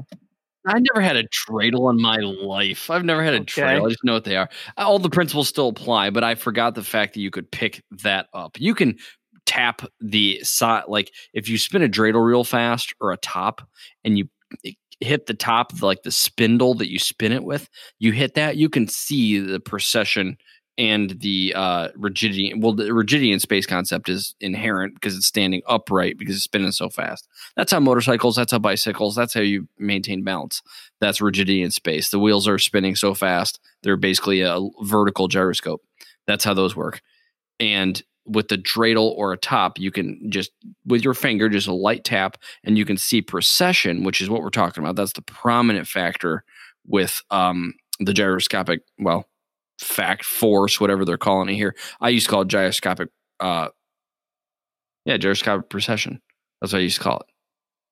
[0.66, 2.90] I never had a dreidel in my life.
[2.90, 3.62] I've never had a Okay.
[3.62, 3.86] dreidel.
[3.86, 4.50] I just know what they are.
[4.78, 7.82] Uh, all the principles still apply, but I forgot the fact that you could pick
[8.04, 8.58] that up.
[8.60, 8.98] You can
[9.46, 13.62] tap the side, like if you spin a dreidel real fast or a top,
[14.04, 14.28] and you
[15.00, 17.70] hit the top, like the spindle that you spin it with,
[18.00, 20.38] you hit that, you can see the precession
[20.78, 22.54] and the uh, rigidity.
[22.56, 26.72] Well, the rigidity in space concept is inherent because it's standing upright because it's spinning
[26.72, 27.28] so fast.
[27.56, 30.62] That's how motorcycles, that's how bicycles, that's how you maintain balance.
[31.02, 32.10] That's rigidity in space.
[32.10, 35.82] The wheels are spinning so fast, they're basically a vertical gyroscope.
[36.28, 37.02] That's how those work.
[37.60, 40.52] And with the dreidel or a top, you can just,
[40.86, 44.42] with your finger, just a light tap, and you can see precession, which is what
[44.42, 44.96] we're talking about.
[44.98, 46.44] That's the prominent factor
[46.86, 49.26] with um, the gyroscopic, well,
[49.80, 51.76] fact force, whatever they're calling it here.
[52.02, 53.10] I used to call it gyroscopic,
[53.40, 53.70] uh,
[55.06, 56.22] yeah, gyroscopic precession.
[56.62, 57.26] That's what I used to call it.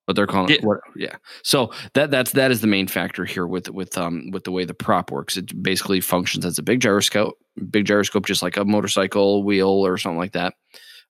[0.08, 1.08] But they're calling it Yeah.
[1.10, 1.16] Yeah.
[1.44, 4.64] So that that's that is the main factor here with with um with the way
[4.64, 5.36] the prop works.
[5.36, 7.36] It basically functions as a big gyroscope,
[7.72, 10.54] big gyroscope, just like a motorcycle wheel or something like that.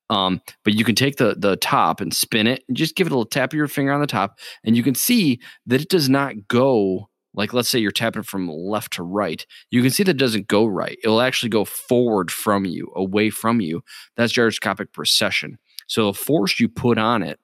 [0.09, 3.11] Um, but you can take the the top and spin it, and just give it
[3.11, 5.89] a little tap of your finger on the top, and you can see that it
[5.89, 9.45] does not go like let's say you're tapping from left to right.
[9.69, 10.97] You can see that it doesn't go right.
[11.03, 13.83] It will actually go forward from you, away from you.
[14.15, 15.57] That's gyroscopic precession.
[15.87, 17.39] So the force you put on it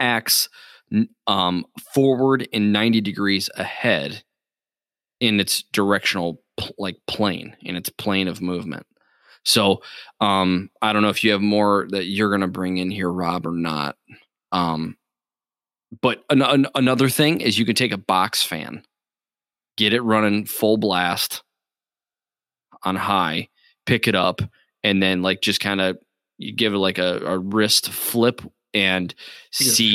[0.00, 0.48] acts
[1.26, 4.22] um, forward in 90 degrees ahead
[5.20, 6.40] in its directional
[6.78, 8.86] like plane in its plane of movement
[9.44, 9.82] so
[10.20, 13.10] um i don't know if you have more that you're going to bring in here
[13.10, 13.96] rob or not
[14.52, 14.96] um
[16.00, 18.82] but an- an- another thing is you can take a box fan
[19.76, 21.42] get it running full blast
[22.84, 23.48] on high
[23.86, 24.40] pick it up
[24.82, 25.98] and then like just kind of
[26.38, 28.40] you give it like a, a wrist flip
[28.74, 29.14] and
[29.60, 29.92] You see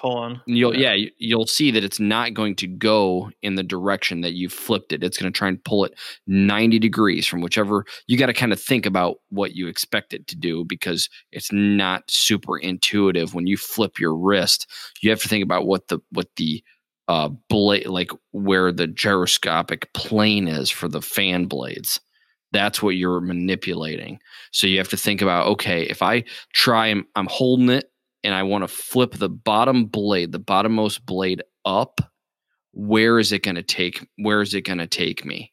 [0.00, 0.40] pulling.
[0.46, 4.34] You'll yeah, you- you'll see that it's not going to go in the direction that
[4.34, 5.02] you flipped it.
[5.02, 5.94] It's going to try and pull it
[6.26, 10.26] 90 degrees from whichever you got to kind of think about what you expect it
[10.28, 14.66] to do because it's not super intuitive when you flip your wrist.
[15.02, 16.62] You have to think about what the what the
[17.08, 22.00] uh blade like where the gyroscopic plane is for the fan blades.
[22.52, 24.18] That's what you're manipulating.
[24.52, 27.90] So you have to think about okay, if I try and I'm holding it
[28.26, 32.00] and I want to flip the bottom blade, the bottommost blade up,
[32.72, 34.04] where is it going to take?
[34.16, 35.52] Where is it going to take me?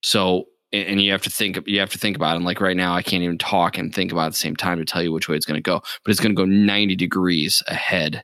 [0.00, 2.36] So, and you have to think, you have to think about it.
[2.36, 4.78] And like right now, I can't even talk and think about at the same time
[4.78, 5.82] to tell you which way it's going to go.
[6.04, 8.22] But it's going to go 90 degrees ahead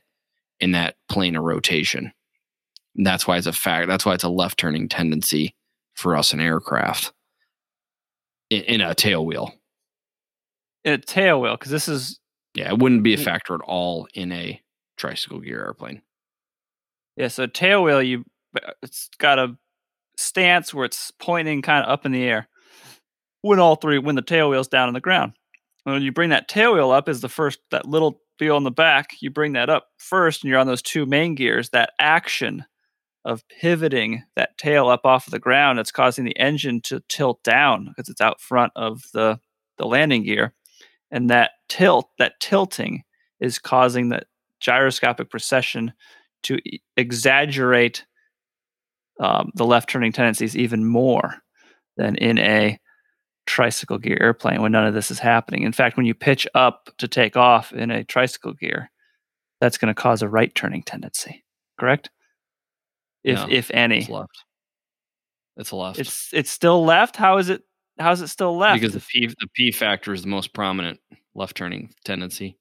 [0.61, 2.13] in that plane of rotation.
[2.95, 3.89] And that's why it's a fact.
[3.89, 5.55] That's why it's a left turning tendency
[5.93, 7.11] for us in aircraft
[8.49, 9.53] in, in a tail wheel.
[10.85, 12.20] In a tail wheel, because this is
[12.53, 14.61] Yeah, it wouldn't be a factor at all in a
[14.97, 16.01] tricycle gear airplane.
[17.15, 17.29] yeah.
[17.29, 19.57] So tail wheel, you uh, it's got a
[20.17, 22.47] stance where it's pointing kind of up in the air.
[23.41, 25.33] When all three, when the tail wheel's down on the ground,
[25.83, 28.71] when you bring that tail wheel up, is the first that little wheel in the
[28.71, 29.09] back.
[29.19, 31.69] You bring that up first, and you're on those two main gears.
[31.69, 32.65] That action
[33.23, 37.43] of pivoting that tail up off of the ground, it's causing the engine to tilt
[37.43, 39.39] down because it's out front of the
[39.77, 40.53] the landing gear,
[41.11, 43.03] and that tilt, that tilting,
[43.39, 44.21] is causing the
[44.59, 45.93] gyroscopic precession
[46.43, 48.05] to e- exaggerate
[49.19, 51.35] um, the left turning tendencies even more
[51.97, 52.79] than in a
[53.45, 55.63] tricycle gear airplane when none of this is happening.
[55.63, 58.89] In fact, when you pitch up to take off in a tricycle gear,
[59.59, 61.43] that's going to cause a right turning tendency.
[61.79, 62.09] Correct?
[63.23, 64.45] If No, if any, It's left.
[65.57, 65.99] It's left.
[65.99, 67.15] it's it's still left.
[67.15, 67.61] How is it?
[67.99, 68.79] How is it still left?
[68.81, 70.99] because the P the P factor is the most prominent
[71.35, 72.57] left turning tendency.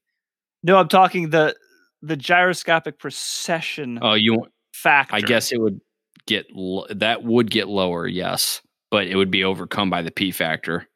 [0.62, 1.54] no, I'm talking the
[2.02, 5.16] the gyroscopic precession Oh, you factor.
[5.16, 5.80] I guess it would
[6.26, 6.46] get
[6.90, 10.86] that would get lower, yes, but it would be overcome by the P factor.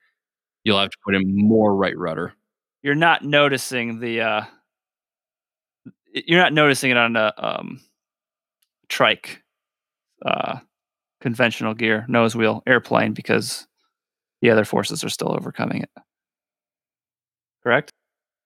[0.65, 2.33] You'll have to put in more right rudder.
[2.83, 4.45] you're not noticing the uh
[6.13, 7.81] you're not noticing it on a um
[8.89, 9.43] trike
[10.25, 10.59] uh
[11.21, 13.67] conventional gear nose wheel airplane because
[14.45, 15.91] the other forces are still overcoming it
[17.63, 17.91] correct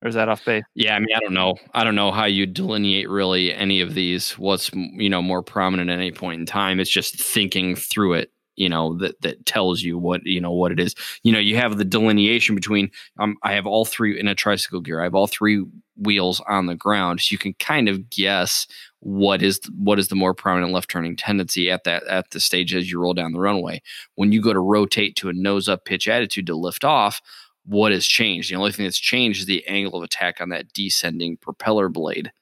[0.03, 1.57] or is that off base Yeah, I mean, I don't know.
[1.75, 4.33] I don't know how you delineate really any of these.
[4.39, 6.79] What's you know more prominent at any point in time?
[6.79, 8.31] It's just thinking through it.
[8.57, 10.95] You know that that tells you what you know what it is.
[11.25, 12.91] You know, you have the delineation between.
[13.19, 15.01] Um, I have all three in a tricycle gear.
[15.01, 15.65] I have all three
[15.97, 18.67] wheels on the ground, so you can kind of guess
[19.01, 22.75] what is what is the more prominent left turning tendency at that at the stage
[22.75, 23.81] as you roll down the runway.
[24.17, 27.21] When you go to rotate to a nose up pitch attitude to lift off,
[27.65, 28.51] what has changed?
[28.51, 32.33] The only thing that's changed is the angle of attack on that descending propeller blade.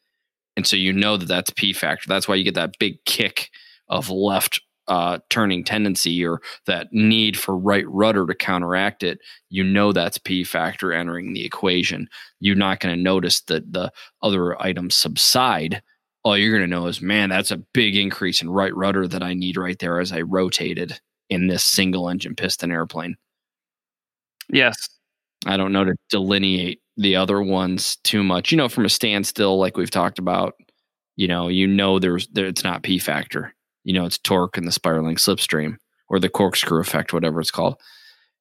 [0.56, 2.08] And so you know that that's P factor.
[2.08, 3.50] That's why you get that big kick
[3.88, 9.18] of left uh, turning tendency or that need for right rudder to counteract it.
[9.50, 12.08] You know that's P factor entering the equation.
[12.40, 13.92] You're not going to notice that the
[14.22, 15.82] other items subside.
[16.26, 19.22] All you're going to know is, man, that's a big increase in right rudder that
[19.22, 20.98] I need right there as I rotated
[21.30, 23.14] in this single engine piston airplane.
[24.52, 24.88] Yes.
[25.46, 28.50] I don't know to delineate the other ones too much.
[28.50, 30.54] You know, from a standstill, like we've talked about,
[31.14, 33.54] you know, you know there's there, it's not P factor.
[33.84, 35.76] You know, it's torque and the spiraling slipstream
[36.08, 37.80] or the corkscrew effect, whatever it's called.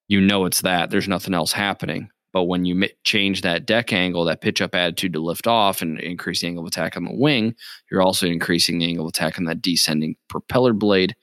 [0.07, 0.89] You know it's that.
[0.89, 2.09] There's nothing else happening.
[2.35, 5.97] But when you change that deck angle, that pitch up attitude to lift off and
[6.01, 7.55] increase the angle of attack on the wing,
[7.89, 11.15] you're also increasing the angle of attack on that descending propeller blade.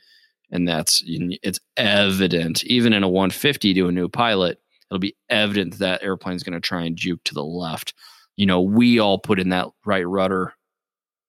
[0.50, 4.58] And that's it's evident, even in a 150 to a new pilot,
[4.90, 7.92] it'll be evident that airplane's going to try and juke to the left.
[8.36, 10.54] You know, we all put in that right rudder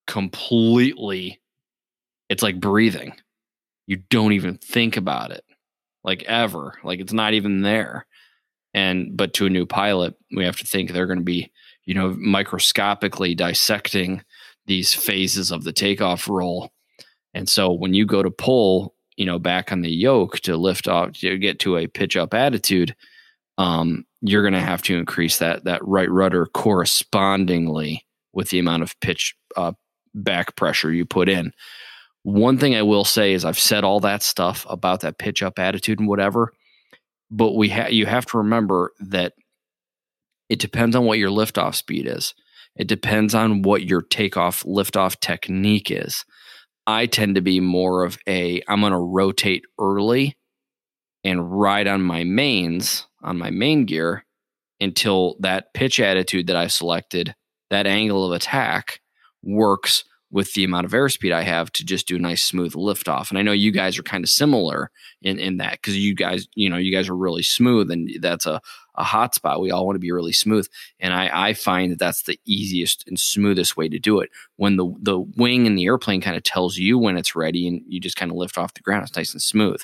[0.07, 1.41] completely.
[2.29, 3.15] It's like breathing.
[3.87, 5.43] You don't even think about it,
[6.05, 6.79] like ever.
[6.85, 8.05] Like it's not even there.
[8.73, 11.51] And but to a new pilot, we have to think they're going to be,
[11.85, 14.23] you know, microscopically dissecting
[14.65, 16.71] these phases of the takeoff roll.
[17.33, 20.87] And so when you go to pull, you know, back on the yoke to lift
[20.87, 22.95] off to get to a pitch up attitude,
[23.57, 28.83] um, you're going to have to increase that that right rudder correspondingly with the amount
[28.83, 29.73] of pitch uh,
[30.15, 31.53] back pressure you put in.
[32.23, 35.59] One thing I will say is I've said all that stuff about that pitch up
[35.59, 36.53] attitude and whatever,
[37.31, 39.33] but we ha- you have to remember that
[40.49, 42.33] it depends on what your liftoff speed is.
[42.75, 46.25] It depends on what your takeoff liftoff technique is.
[46.85, 50.37] I tend to be more of a I'm going to rotate early
[51.23, 54.25] and ride on my mains on my main gear
[54.81, 57.35] until that pitch attitude that I selected,
[57.69, 58.99] that angle of attack
[59.41, 63.29] works with the amount of airspeed I have to just do a nice smooth liftoff.
[63.29, 64.89] And I know you guys are kind of similar
[65.21, 68.47] in, in that because you guys, you know, you guys are really smooth and that's
[68.47, 68.59] a,
[68.95, 69.61] a hot spot.
[69.61, 70.67] We all want to be really smooth.
[70.99, 74.31] And I, I find that that's the easiest and smoothest way to do it.
[74.55, 77.83] When the, the wing in the airplane kind of tells you when it's ready and
[77.87, 79.83] you just kind of lift off the ground, it's nice and smooth.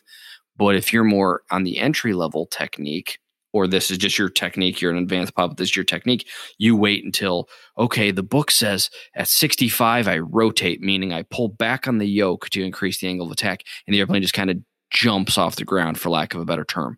[0.57, 3.19] But if you're more on the entry level technique,
[3.53, 6.75] or this is just your technique, you're an advanced pilot, this is your technique, you
[6.75, 11.97] wait until, okay, the book says at 65, I rotate, meaning I pull back on
[11.97, 14.57] the yoke to increase the angle of attack, and the airplane just kind of
[14.91, 16.97] jumps off the ground, for lack of a better term.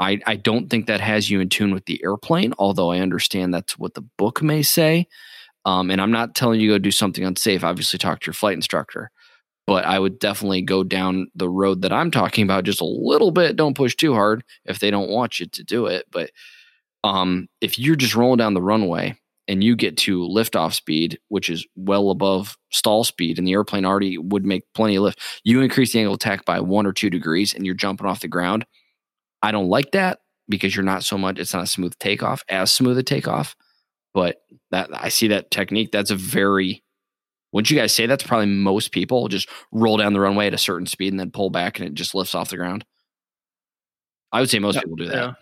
[0.00, 3.54] I, I don't think that has you in tune with the airplane, although I understand
[3.54, 5.06] that's what the book may say.
[5.64, 7.62] Um, and I'm not telling you go do something unsafe.
[7.62, 9.12] Obviously, talk to your flight instructor
[9.66, 13.30] but I would definitely go down the road that I'm talking about just a little
[13.30, 13.56] bit.
[13.56, 16.06] Don't push too hard if they don't want you to do it.
[16.10, 16.30] But
[17.04, 19.16] um, if you're just rolling down the runway
[19.48, 23.84] and you get to liftoff speed, which is well above stall speed, and the airplane
[23.84, 26.92] already would make plenty of lift, you increase the angle of attack by one or
[26.92, 28.66] two degrees and you're jumping off the ground.
[29.42, 32.72] I don't like that because you're not so much, it's not a smooth takeoff, as
[32.72, 33.56] smooth a takeoff.
[34.14, 35.90] But that I see that technique.
[35.90, 36.84] That's a very
[37.52, 40.58] wouldn't you guys say that's probably most people just roll down the runway at a
[40.58, 42.84] certain speed and then pull back and it just lifts off the ground?
[44.32, 45.14] I would say most yeah, people do that.
[45.14, 45.32] Yeah.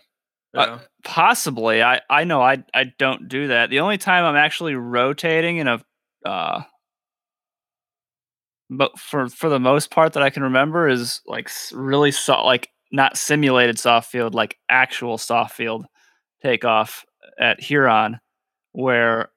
[0.53, 0.61] Yeah.
[0.61, 1.81] Uh, possibly.
[1.81, 3.69] I, I know I I don't do that.
[3.69, 5.81] The only time I'm actually rotating in a
[6.25, 6.63] uh
[8.69, 12.69] but for for the most part that I can remember is like really soft like
[12.91, 15.85] not simulated soft field like actual soft field
[16.41, 17.05] takeoff
[17.39, 18.19] at Huron
[18.73, 19.29] where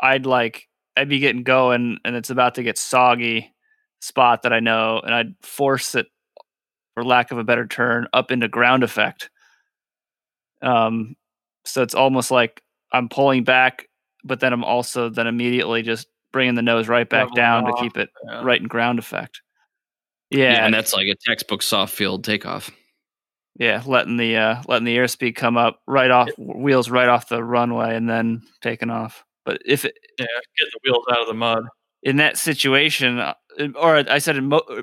[0.00, 3.52] I'd like I'd be getting going and it's about to get soggy
[4.00, 6.06] spot that I know, and I'd force it,
[6.94, 9.30] for lack of a better term, up into ground effect.
[10.60, 11.16] Um,
[11.64, 13.88] so it's almost like I'm pulling back,
[14.24, 17.96] but then I'm also then immediately just bringing the nose right back down to keep
[17.96, 18.42] it yeah.
[18.42, 19.42] right in ground effect.
[20.30, 22.70] Yeah, yeah, and that's like a textbook soft field takeoff.
[23.58, 27.44] Yeah, letting the uh, letting the airspeed come up right off wheels right off the
[27.44, 29.24] runway and then taking off.
[29.44, 30.26] But if it, yeah,
[30.58, 31.64] get the wheels out of the mud
[32.02, 33.34] in that situation, uh,
[33.76, 34.82] or I said in mo-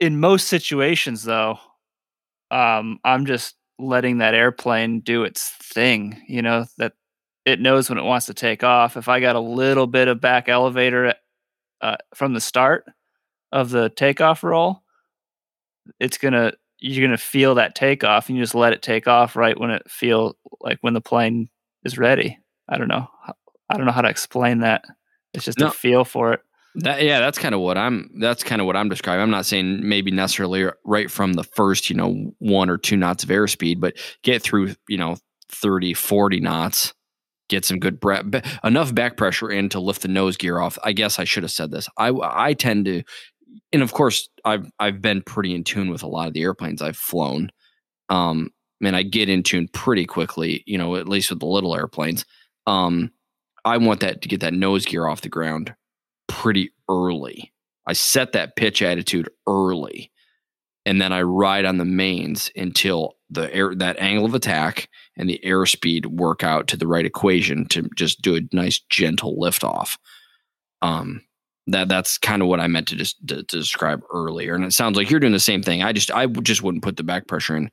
[0.00, 1.58] in most situations though,
[2.50, 6.22] um, I'm just letting that airplane do its thing.
[6.28, 6.92] You know that
[7.44, 8.96] it knows when it wants to take off.
[8.96, 11.14] If I got a little bit of back elevator
[11.82, 12.86] uh, from the start
[13.52, 14.82] of the takeoff roll,
[15.98, 19.58] it's gonna you're gonna feel that takeoff, and you just let it take off right
[19.58, 21.48] when it feel like when the plane
[21.84, 22.38] is ready.
[22.68, 23.08] I don't know.
[23.70, 24.84] I don't know how to explain that.
[25.32, 26.40] It's just no, a feel for it.
[26.76, 28.10] That, yeah, that's kind of what I'm.
[28.18, 29.22] That's kind of what I'm describing.
[29.22, 33.24] I'm not saying maybe necessarily right from the first, you know, one or two knots
[33.24, 35.16] of airspeed, but get through, you know,
[35.50, 36.94] 30, 40 knots,
[37.48, 38.24] get some good breath,
[38.64, 40.78] enough back pressure in to lift the nose gear off.
[40.84, 41.88] I guess I should have said this.
[41.96, 43.02] I, I tend to,
[43.72, 46.82] and of course, I've, I've been pretty in tune with a lot of the airplanes
[46.82, 47.50] I've flown.
[48.08, 48.50] Um,
[48.82, 52.24] and I get in tune pretty quickly, you know, at least with the little airplanes.
[52.66, 53.10] Um,
[53.64, 55.74] I want that to get that nose gear off the ground
[56.28, 57.52] pretty early.
[57.86, 60.10] I set that pitch attitude early
[60.86, 65.28] and then I ride on the mains until the air that angle of attack and
[65.28, 69.62] the airspeed work out to the right equation to just do a nice gentle lift
[69.62, 69.98] off.
[70.82, 71.22] Um,
[71.66, 74.72] that that's kind of what I meant to just to, to describe earlier, and it
[74.72, 75.82] sounds like you're doing the same thing.
[75.82, 77.70] I just I just wouldn't put the back pressure in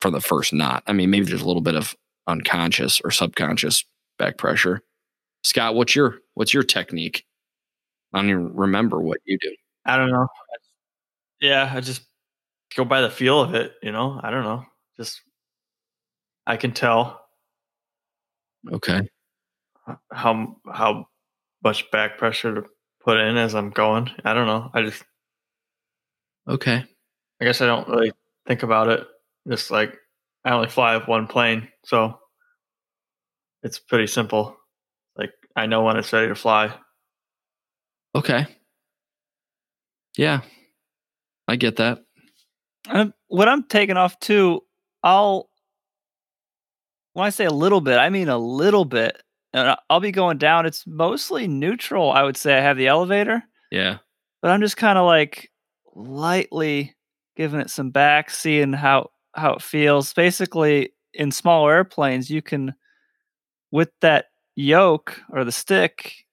[0.00, 0.82] for the first knot.
[0.86, 1.94] I mean, maybe there's a little bit of
[2.26, 3.84] unconscious or subconscious
[4.18, 4.82] back pressure.
[5.44, 7.24] Scott, what's your what's your technique?
[8.12, 9.54] I don't even remember what you do.
[9.84, 10.26] I don't know.
[11.40, 12.02] Yeah, I just
[12.76, 14.18] go by the feel of it, you know.
[14.22, 14.64] I don't know.
[14.96, 15.20] Just
[16.46, 17.20] I can tell.
[18.72, 19.02] Okay.
[20.10, 21.06] How how
[21.62, 22.64] much back pressure to
[23.02, 24.10] put in as I'm going.
[24.24, 24.70] I don't know.
[24.72, 25.04] I just
[26.48, 26.84] Okay.
[27.40, 28.12] I guess I don't really
[28.46, 29.06] think about it.
[29.48, 29.94] Just like
[30.44, 32.18] I only fly one plane, so
[33.62, 34.56] it's pretty simple.
[35.56, 36.72] Like I know when it's ready to fly.
[38.14, 38.46] Okay.
[40.16, 40.40] Yeah.
[41.48, 41.98] I get that.
[42.88, 44.60] Um, when I'm taking off too,
[45.02, 45.48] I'll
[47.14, 49.20] when I say a little bit, I mean a little bit.
[49.52, 50.66] And I'll be going down.
[50.66, 52.10] It's mostly neutral.
[52.10, 53.40] I would say I have the elevator,
[53.70, 53.98] Yeah.
[54.42, 55.48] but I'm just kind of like
[55.94, 56.96] lightly
[57.36, 60.12] giving it some back, seeing how how it feels.
[60.12, 62.74] Basically, in small airplanes, you can
[63.70, 64.26] with that
[64.56, 66.26] yoke or the stick,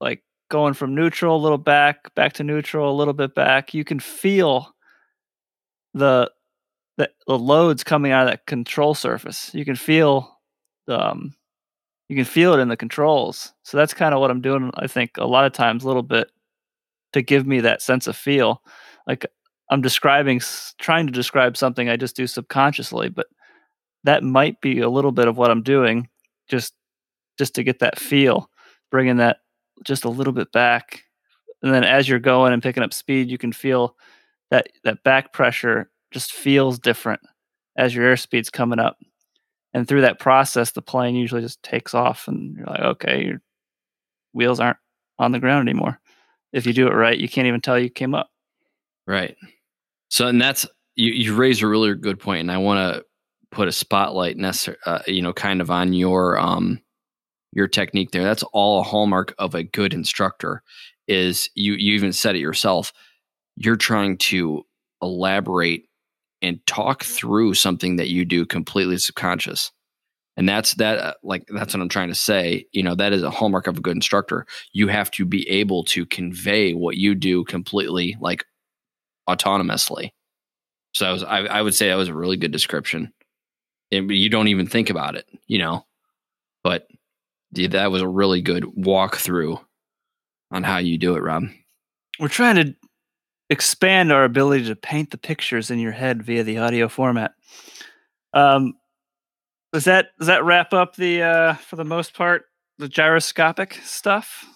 [0.00, 3.74] like going from neutral a little back, back to neutral, a little bit back.
[3.74, 4.74] You can feel
[5.94, 6.30] the
[6.96, 9.52] the, the loads coming out of that control surface.
[9.54, 10.38] You can feel
[10.88, 11.34] um
[12.08, 13.52] you can feel it in the controls.
[13.62, 16.02] So that's kind of what I'm doing I think a lot of times a little
[16.02, 16.30] bit
[17.12, 18.62] to give me that sense of feel.
[19.06, 19.26] Like
[19.70, 20.40] I'm describing
[20.78, 23.26] trying to describe something I just do subconsciously, but
[24.04, 26.08] that might be a little bit of what I'm doing
[26.48, 26.74] just
[27.38, 28.50] just to get that feel,
[28.90, 29.38] bringing that
[29.84, 31.02] just a little bit back.
[31.62, 33.96] And then as you're going and picking up speed, you can feel
[34.50, 37.20] that that back pressure just feels different
[37.76, 38.98] as your airspeed's coming up.
[39.72, 43.42] And through that process, the plane usually just takes off, and you're like, okay, your
[44.32, 44.76] wheels aren't
[45.18, 45.98] on the ground anymore.
[46.52, 48.30] If you do it right, you can't even tell you came up.
[49.06, 49.36] Right.
[50.10, 50.64] So, and that's
[50.94, 51.12] you.
[51.12, 53.04] You raise a really good point, and I want to
[53.50, 56.80] put a spotlight, necessar- uh, you know, kind of on your um
[57.54, 58.24] your technique there.
[58.24, 60.62] That's all a hallmark of a good instructor.
[61.06, 62.92] Is you you even said it yourself.
[63.56, 64.64] You're trying to
[65.02, 65.88] elaborate
[66.42, 69.70] and talk through something that you do completely subconscious.
[70.36, 72.66] And that's that uh, like that's what I'm trying to say.
[72.72, 74.46] You know, that is a hallmark of a good instructor.
[74.72, 78.44] You have to be able to convey what you do completely like
[79.28, 80.10] autonomously.
[80.92, 83.12] So I was I, I would say that was a really good description.
[83.92, 85.86] And you don't even think about it, you know.
[86.64, 86.88] But
[87.54, 89.60] yeah, that was a really good walkthrough
[90.50, 91.44] on how you do it, Rob.
[92.20, 92.74] We're trying to
[93.50, 97.32] expand our ability to paint the pictures in your head via the audio format.
[98.32, 98.74] Um,
[99.72, 102.44] does that does that wrap up the uh, for the most part
[102.78, 104.46] the gyroscopic stuff?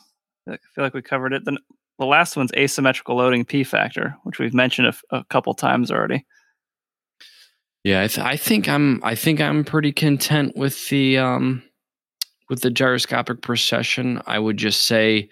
[0.49, 1.45] I feel like we covered it.
[1.45, 1.59] Then
[1.99, 6.25] the last one's asymmetrical loading p factor, which we've mentioned a couple times already.
[7.85, 11.63] Yeah, I, th- I think I'm I think I'm pretty content with the um
[12.49, 14.23] with the gyroscopic precession.
[14.27, 15.29] I would just say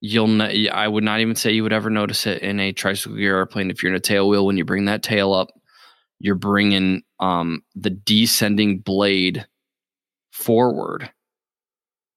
[0.00, 3.16] you'll ne- I would not even say you would ever notice it in a tricycle
[3.16, 5.48] gear airplane if you're in a tail wheel when you bring that tail up
[6.18, 9.46] you're bringing um the descending blade
[10.32, 11.10] forward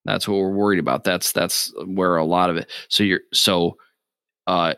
[0.06, 3.78] that's what we're worried about that's that's where a lot of it so you're so
[4.48, 4.74] uh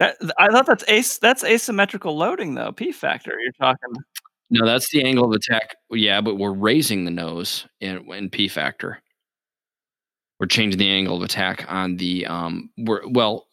[0.00, 2.72] That, I thought that's as that's asymmetrical loading though.
[2.72, 3.34] P factor.
[3.38, 3.94] You're talking.
[4.50, 5.76] No that's the angle of attack.
[5.90, 9.00] Yeah but we're raising the nose in in p factor.
[10.38, 13.46] We're changing the angle of attack on the um we're well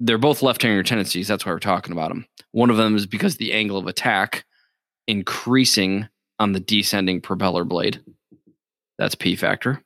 [0.00, 1.28] they're both left-hander tendencies.
[1.28, 4.44] That's why we're talking about them one of them is because the angle of attack
[5.06, 6.08] increasing
[6.38, 8.00] on the descending propeller blade.
[8.98, 9.82] That's p factor.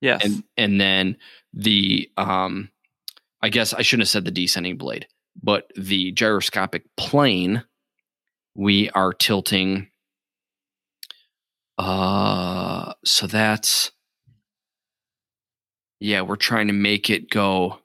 [0.00, 0.24] Yes.
[0.24, 1.16] and and then
[1.54, 2.70] the um
[3.40, 5.06] i guess i shouldn't have said the descending blade
[5.40, 7.62] but the gyroscopic plane
[8.54, 9.88] we are tilting
[11.78, 13.92] uh so that's
[16.00, 17.78] yeah we're trying to make it go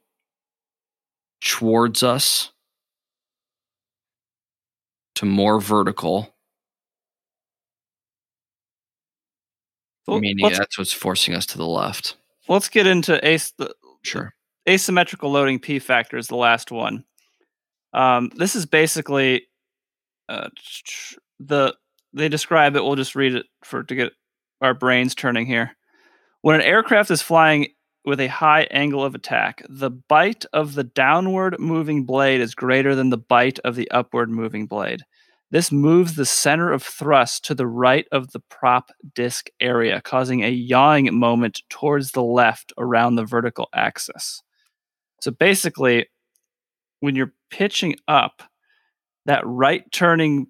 [1.41, 2.51] towards us
[5.15, 6.33] to more vertical
[10.07, 12.15] Well, Meaning let's, that's what's forcing us to the left.
[12.47, 14.33] let's get into ace the Sure.
[14.67, 17.03] asymmetrical loading p factor is the last one.
[17.93, 19.47] Um, this is basically
[20.29, 20.49] uh,
[21.39, 21.75] the
[22.13, 22.83] they describe it.
[22.83, 24.13] We'll just read it for to get
[24.61, 25.71] our brains turning here.
[26.41, 27.67] When an aircraft is flying
[28.05, 32.95] with a high angle of attack, the bite of the downward moving blade is greater
[32.95, 35.01] than the bite of the upward moving blade.
[35.49, 40.43] This moves the center of thrust to the right of the prop disc area, causing
[40.43, 44.41] a yawing moment towards the left around the vertical axis.
[45.21, 46.07] So basically,
[46.99, 48.43] when you're pitching up,
[49.27, 50.47] that right turning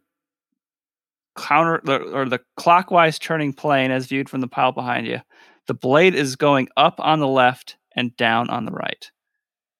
[1.37, 1.81] counter
[2.13, 5.21] or the clockwise turning plane as viewed from the pile behind you,
[5.67, 9.11] the blade is going up on the left and down on the right.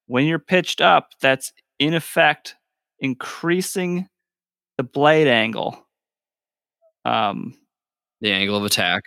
[0.08, 2.56] When you're pitched up, that's in effect
[3.00, 4.08] increasing
[4.78, 5.86] the blade angle,
[7.06, 7.56] um,
[8.22, 9.04] The angle of attack.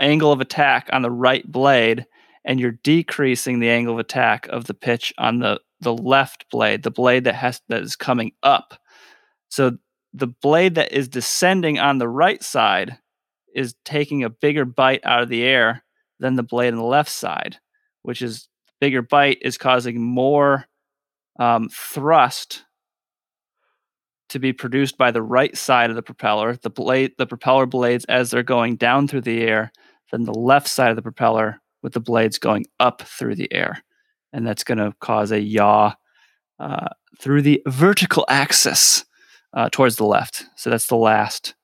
[0.00, 2.06] angle of attack on the right blade,
[2.44, 6.82] and you're decreasing the angle of attack of the pitch on the the left blade,
[6.82, 8.78] the blade that has that is coming up.
[9.54, 9.78] So
[10.12, 12.98] the blade that is descending on the right side
[13.54, 15.84] is taking a bigger bite out of the air
[16.18, 17.58] than the blade on the left side,
[18.02, 18.48] which is
[18.80, 20.64] bigger bite is causing more
[21.38, 22.64] um, thrust
[24.30, 28.04] to be produced by the right side of the propeller, the blade, the propeller blades
[28.06, 29.70] as they're going down through the air,
[30.10, 33.84] than the left side of the propeller with the blades going up through the air,
[34.32, 35.94] and that's going to cause a yaw
[36.58, 36.88] uh,
[37.20, 39.04] through the vertical axis
[39.54, 40.46] uh, towards the left.
[40.56, 41.54] So that's the last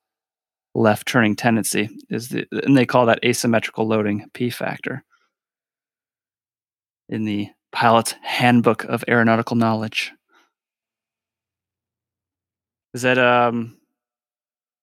[0.74, 5.04] left turning tendency is the, and they call that asymmetrical loading p factor
[7.08, 10.12] in the pilot's handbook of aeronautical knowledge.
[12.94, 13.76] Is that um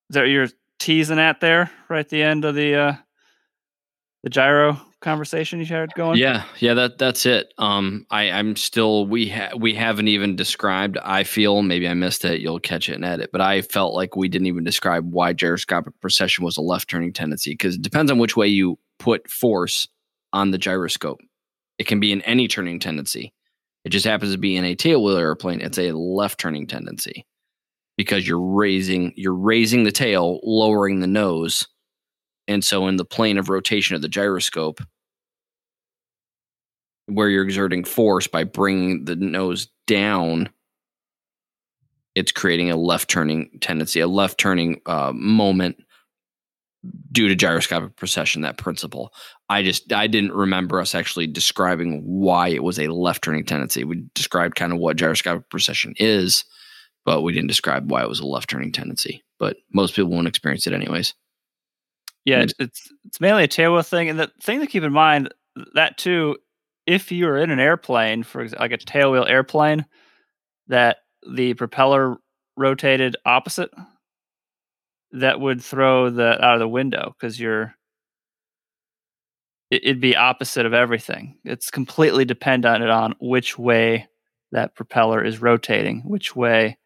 [0.10, 0.49] is that you're
[0.80, 2.93] teasing at there right at the end of the uh
[4.24, 6.18] the gyro conversation you had going?
[6.18, 7.54] Yeah, yeah, that that's it.
[7.58, 10.98] Um, I I'm still we ha- we haven't even described.
[11.04, 12.41] I feel maybe I missed it.
[12.41, 15.93] You'll catch it in edit, but I felt like we didn't even describe why gyroscopic
[16.02, 19.88] precession was a left turning tendency because it depends on which way you put force
[20.34, 21.20] on the gyroscope.
[21.78, 23.34] It can be in any turning tendency.
[23.86, 25.62] It just happens to be in a tailwheel airplane.
[25.62, 27.26] It's a left turning tendency
[27.98, 31.68] because you're raising you're raising the tail, lowering the nose
[32.48, 34.82] and so, in the plane of rotation of the gyroscope,
[37.08, 40.50] where you're exerting force by bringing the nose down,
[42.16, 45.78] it's creating a left turning tendency, a left turning uh, moment
[47.12, 48.41] due to gyroscopic precession.
[48.43, 49.14] That principle.
[49.50, 53.84] I just I didn't remember us actually describing why it was a left turning tendency.
[53.84, 56.45] We described kind of what gyroscopic precession is,
[57.06, 59.24] but we didn't describe why it was a left turning tendency.
[59.38, 61.14] But most people won't experience it anyways.
[62.28, 65.34] Yeah, it's it's, it's mainly a tailwheel thing, and the thing to keep in mind
[65.75, 66.36] that too,
[66.86, 69.86] if you're in an airplane, for example, like a tailwheel airplane,
[70.67, 72.17] that the propeller
[72.57, 73.71] rotated opposite,
[75.13, 77.73] that would throw the out of the window because you're
[79.71, 81.38] it, it'd be opposite of everything.
[81.45, 84.05] It's completely dependent on which way
[84.51, 86.78] that propeller is rotating, which way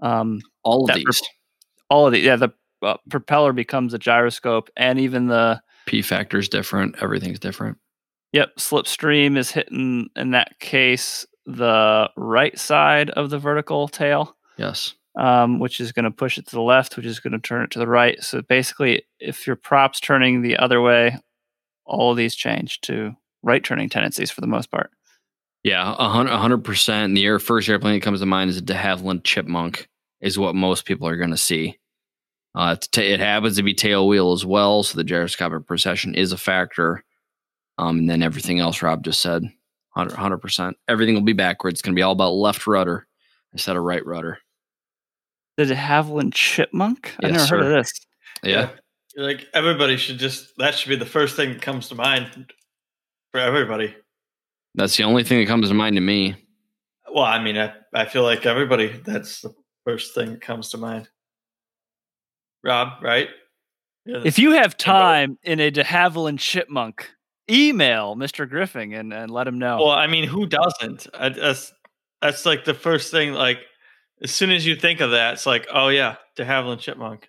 [0.00, 1.20] um, All of these
[1.90, 2.50] all of the yeah the
[2.84, 6.96] uh, propeller becomes a gyroscope, and even the P factor is different.
[7.02, 7.78] Everything's different.
[8.32, 14.94] Yep, slipstream is hitting in that case the right side of the vertical tail, Yes.
[15.16, 17.62] um, which is going to push it to the left, which is going to turn
[17.62, 18.20] it to the right.
[18.22, 21.18] So basically, if your prop's turning the other way,
[21.84, 24.90] all of these change to right turning tendencies for the most part.
[25.62, 27.14] Yeah, a hundred percent.
[27.14, 29.88] The air first airplane that comes to mind is a De Havilland Chipmunk,
[30.20, 31.78] is what most people are going to see.
[32.54, 36.32] Uh, it's it happens to be tail wheel as well, so the gyroscopic precession is
[36.32, 37.04] a factor.
[37.78, 39.42] Um, and then everything else Rob just said,
[39.94, 40.76] hundred percent.
[40.86, 41.74] Everything will be backwards.
[41.74, 43.06] It's going to be all about left rudder
[43.52, 44.38] instead of right rudder.
[45.56, 47.14] De Havilland chipmunk?
[47.22, 47.92] I Yes, never heard of this.
[48.42, 48.70] Yeah,
[49.16, 52.52] Like everybody should just that should be the first thing that comes to mind
[53.30, 53.94] for everybody.
[54.74, 56.36] that's the only thing that comes to mind to me.
[57.12, 60.78] Well, I mean, I, I feel like everybody that's the first thing that comes to
[60.78, 61.08] mind.
[62.64, 63.28] Rob, right?
[64.06, 67.10] Yeah, If you have uh, time in a de Havilland chipmunk,
[67.50, 68.48] email Mr.
[68.48, 69.78] Griffing and, and let him know.
[69.78, 71.06] well, I mean, who doesn't?
[71.14, 71.72] I, that's
[72.20, 73.32] that's like the first thing.
[73.32, 73.58] Like
[74.22, 77.28] as soon as you think of that, it's like, oh yeah, De Havilland Chipmunk.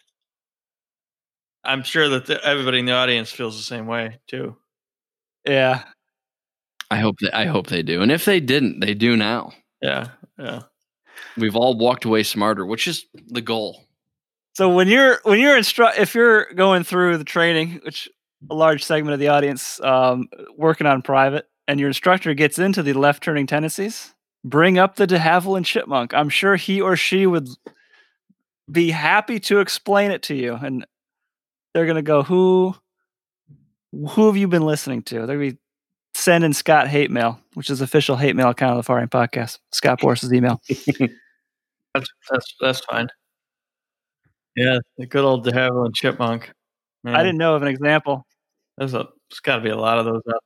[1.64, 4.56] I'm sure that the, everybody in the audience feels the same way too.
[5.46, 5.84] yeah.
[6.92, 9.54] I hope that I hope they do, and if they didn't, they do now.
[9.82, 10.62] Yeah, yeah.
[11.36, 13.85] We've all walked away smarter, which is the goal.
[14.56, 18.10] So when you're when you're instru- if you're going through the training, which
[18.50, 22.82] a large segment of the audience um, working on private, and your instructor gets into
[22.82, 24.14] the left turning tendencies,
[24.46, 26.14] bring up the de Havilland chipmunk.
[26.14, 27.50] I'm sure he or she would
[28.72, 30.86] be happy to explain it to you, and
[31.74, 32.76] they're gonna go, "Who,
[33.92, 35.58] who have you been listening to?" They're gonna be
[36.14, 39.60] sending Scott hate mail, which is official hate mail account of the FAR AIM Podcast.
[39.74, 40.62] Scott Bores's email.
[41.94, 43.08] That's that's that's fine.
[44.56, 46.52] Yeah, the good old de Havilland chipmunk.
[47.04, 48.26] Man, I didn't know of an example.
[48.78, 49.08] There's a.
[49.30, 50.44] There's got to be a lot of those out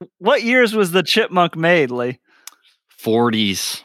[0.00, 0.08] there.
[0.18, 2.20] What years was the chipmunk made, Lee?
[3.02, 3.82] 40s.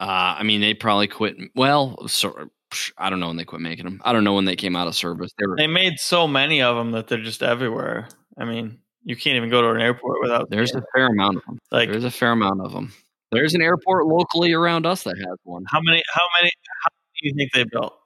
[0.00, 1.36] Uh, I mean, they probably quit.
[1.54, 2.50] Well, so,
[2.98, 4.00] I don't know when they quit making them.
[4.04, 5.32] I don't know when they came out of service.
[5.38, 5.56] They were.
[5.56, 8.08] They made so many of them that they're just everywhere.
[8.38, 10.50] I mean, you can't even go to an airport without.
[10.50, 11.58] There's a fair amount of them.
[11.70, 12.92] like There's a fair amount of them.
[13.32, 15.64] There's an airport locally around us that has one.
[15.70, 16.02] how many?
[16.12, 16.50] How many?
[16.82, 17.98] How many do you think they built?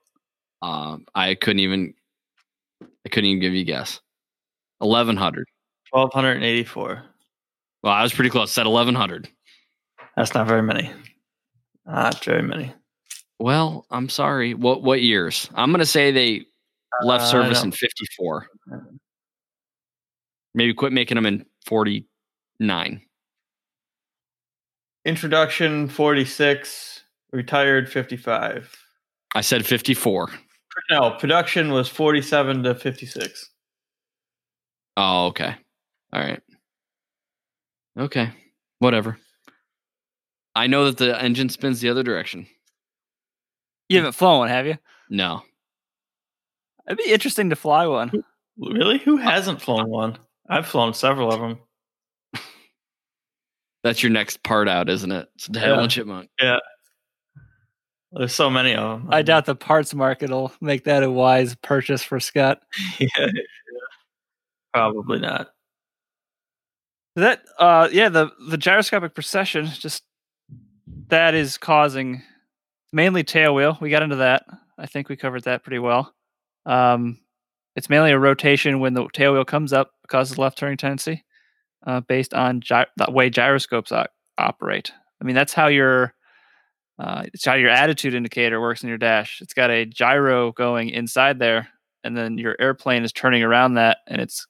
[0.62, 1.94] Um, I couldn't even.
[2.82, 4.00] I couldn't even give you a guess.
[4.80, 5.48] Eleven hundred.
[5.90, 7.02] Twelve hundred and eighty-four.
[7.82, 8.52] Well, I was pretty close.
[8.52, 9.28] Said eleven hundred.
[10.16, 10.90] That's not very many.
[11.86, 12.74] Not very many.
[13.38, 14.54] Well, I'm sorry.
[14.54, 15.48] What what years?
[15.54, 16.44] I'm gonna say they
[17.02, 18.48] left Uh, service in '54.
[20.54, 23.00] Maybe quit making them in '49.
[25.04, 27.02] Introduction forty-six.
[27.32, 28.76] Retired fifty-five.
[29.34, 30.28] I said '54.
[30.90, 33.50] No, production was forty-seven to fifty-six.
[34.96, 35.54] Oh, okay.
[36.12, 36.42] All right.
[37.98, 38.30] Okay.
[38.78, 39.18] Whatever.
[40.54, 42.46] I know that the engine spins the other direction.
[43.88, 44.76] You haven't flown one, have you?
[45.08, 45.42] No.
[46.86, 48.10] It'd be interesting to fly one.
[48.58, 48.98] Really?
[48.98, 50.18] Who hasn't flown one?
[50.48, 51.58] I've flown several of them.
[53.84, 55.28] That's your next part out, isn't it?
[55.36, 55.66] It's the Yeah.
[55.66, 56.28] Helen Chipmunk.
[58.12, 59.08] There's so many of them.
[59.12, 62.60] I doubt the parts market will make that a wise purchase for Scott.
[62.98, 63.42] yeah, yeah.
[64.72, 65.48] Probably not.
[67.16, 70.04] That uh yeah, the the gyroscopic precession just
[71.08, 72.22] that is causing
[72.92, 73.76] mainly tail wheel.
[73.80, 74.44] We got into that.
[74.78, 76.14] I think we covered that pretty well.
[76.66, 77.18] Um
[77.76, 81.24] it's mainly a rotation when the tail wheel comes up causes left turning tendency
[81.86, 84.06] uh, based on gy- the way gyroscopes o-
[84.38, 84.92] operate.
[85.20, 86.14] I mean that's how your
[87.00, 89.40] uh, it's how your attitude indicator works in your dash.
[89.40, 91.68] It's got a gyro going inside there,
[92.04, 94.46] and then your airplane is turning around that, and it's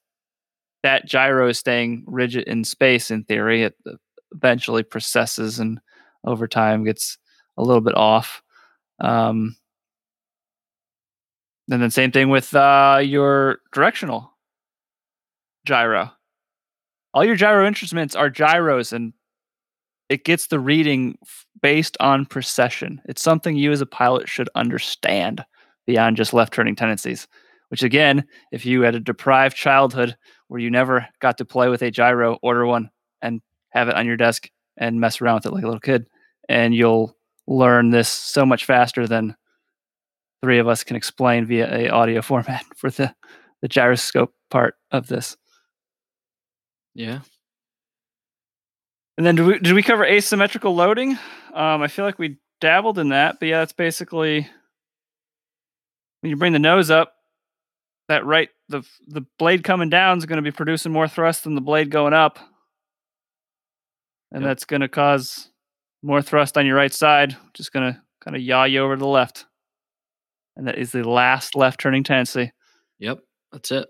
[0.83, 3.63] that gyro is staying rigid in space in theory.
[3.63, 3.93] It uh,
[4.33, 5.81] eventually precesses and
[6.25, 7.19] over time gets
[7.57, 8.43] a little bit off.
[8.99, 9.57] Um,
[11.71, 14.33] and then same thing with uh, your directional
[15.65, 16.11] gyro.
[17.15, 19.13] All your gyro instruments are gyros and
[20.09, 24.49] it gets the reading f- based on precession it's something you as a pilot should
[24.55, 25.45] understand
[25.87, 27.27] beyond just left turning tendencies
[27.69, 30.17] which again if you had a deprived childhood
[30.51, 32.91] where you never got to play with a gyro, order one
[33.23, 36.07] and have it on your desk and mess around with it like a little kid.
[36.49, 39.37] And you'll learn this so much faster than
[40.43, 43.15] three of us can explain via a audio format for the,
[43.63, 45.37] the gyroscope part of this.
[46.95, 47.21] Yeah.
[49.21, 51.19] And then did we, did we cover asymmetrical loading?
[51.53, 54.49] Um, I feel like we dabbled in that, but yeah, it's basically
[56.21, 57.13] when you bring the nose up,
[58.09, 61.55] that right the the blade coming down is going to be producing more thrust than
[61.55, 62.39] the blade going up,
[64.33, 64.49] and Yep.
[64.49, 65.51] that's going to cause
[66.03, 68.97] more thrust on your right side, which is going to kind of yaw you over
[68.97, 69.45] to the left,
[70.57, 72.53] and that is the last left turning tendency.
[73.01, 73.19] Yep.
[73.53, 73.87] That's it.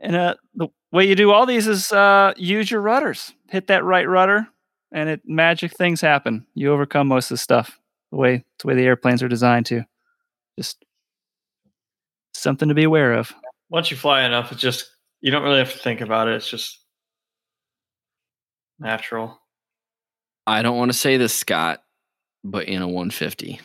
[0.00, 3.32] And uh, the way you do all these is uh, use your rudders.
[3.48, 4.46] Hit that right rudder,
[4.92, 6.46] and it magic things happen.
[6.54, 7.78] You overcome most of the stuff.
[8.12, 9.84] The way the way the airplanes are designed to.
[10.58, 10.84] Just
[12.34, 13.32] something to be aware of.
[13.68, 16.34] Once you fly enough, it's just you don't really have to think about it.
[16.34, 16.80] It's just
[18.78, 19.40] natural.
[20.46, 21.82] I don't want to say this, Scott,
[22.44, 23.60] but in a 150,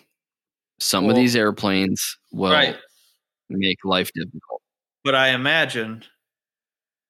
[0.79, 2.75] some of these airplanes will Right.
[3.49, 4.61] make life difficult.
[5.03, 6.03] But I imagine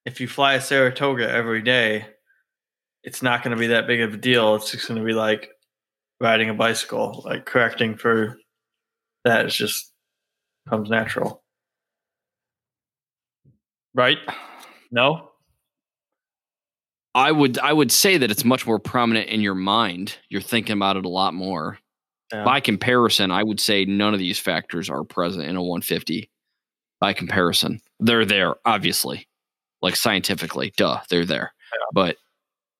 [0.05, 2.05] if you fly a Saratoga every day,
[3.03, 4.55] it's not going to be that big of a deal.
[4.55, 5.49] It's just going to be like
[6.19, 7.23] riding a bicycle.
[7.25, 8.37] Like correcting for
[9.25, 9.91] that is just
[10.69, 11.43] comes natural.
[13.93, 14.17] Right?
[14.91, 15.29] No?
[17.13, 20.17] I would I would say that it's much more prominent in your mind.
[20.29, 21.77] You're thinking about it a lot more.
[22.31, 22.45] Yeah.
[22.45, 26.29] By comparison, I would say none of these factors are present in a 150.
[27.01, 29.27] By comparison, they're there obviously,
[29.81, 31.53] like scientifically, duh, they're there.
[31.93, 32.17] But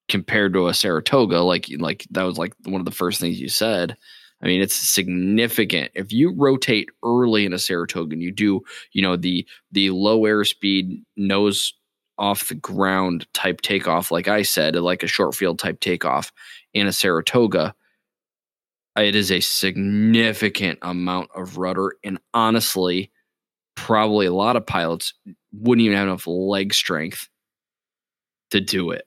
[0.10, 3.50] compared to a Saratoga, like like that was like one of the first things you
[3.50, 3.98] said.
[4.44, 5.92] I mean, it's significant.
[5.94, 10.22] If you rotate early in a Saratoga and you do, you know, the the low
[10.22, 11.74] airspeed nose
[12.18, 16.32] off the ground type takeoff, like I said, like a short field type takeoff
[16.74, 17.74] in a Saratoga,
[18.98, 21.94] it is a significant amount of rudder.
[22.04, 23.12] And honestly,
[23.76, 25.14] probably a lot of pilots
[25.54, 27.30] wouldn't even have enough leg strength
[28.52, 29.06] to do it,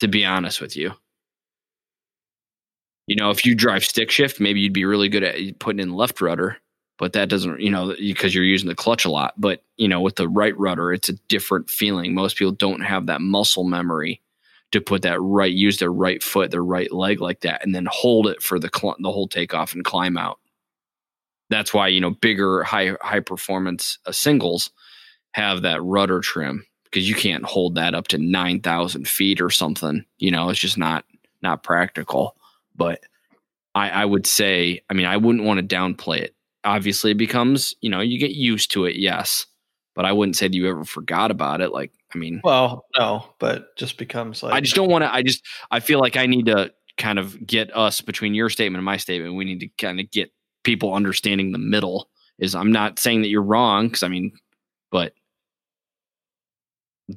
[0.00, 0.92] to be honest with you.
[3.06, 5.94] You know, if you drive stick shift, maybe you'd be really good at putting in
[5.94, 6.58] left rudder,
[6.98, 9.34] but that doesn't, you know, because you're using the clutch a lot.
[9.36, 12.14] But, you know, with the right rudder, it's a different feeling.
[12.14, 14.20] Most people don't have that muscle memory
[14.72, 17.88] to put that right, use their right foot, their right leg like that, and then
[17.90, 20.38] hold it for the cl- the whole takeoff and climb out.
[21.48, 24.70] That's why you know bigger, high high performance uh, singles
[25.32, 29.50] have that rudder trim because you can't hold that up to nine thousand feet or
[29.50, 30.04] something.
[30.18, 31.04] You know, it's just not
[31.42, 32.36] not practical.
[32.76, 33.00] But
[33.74, 36.34] I, I would say, I mean, I wouldn't want to downplay it.
[36.64, 39.46] Obviously, it becomes you know you get used to it, yes,
[39.94, 41.72] but I wouldn't say that you ever forgot about it.
[41.72, 45.12] Like I mean, well, no, but just becomes like I just don't want to.
[45.12, 48.78] I just I feel like I need to kind of get us between your statement
[48.78, 49.34] and my statement.
[49.34, 50.32] We need to kind of get
[50.64, 52.10] people understanding the middle.
[52.38, 54.32] Is I'm not saying that you're wrong because I mean,
[54.90, 55.14] but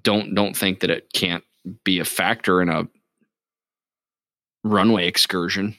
[0.02, 1.44] don't don't think that it can't
[1.84, 2.88] be a factor in a
[4.64, 5.76] runway excursion.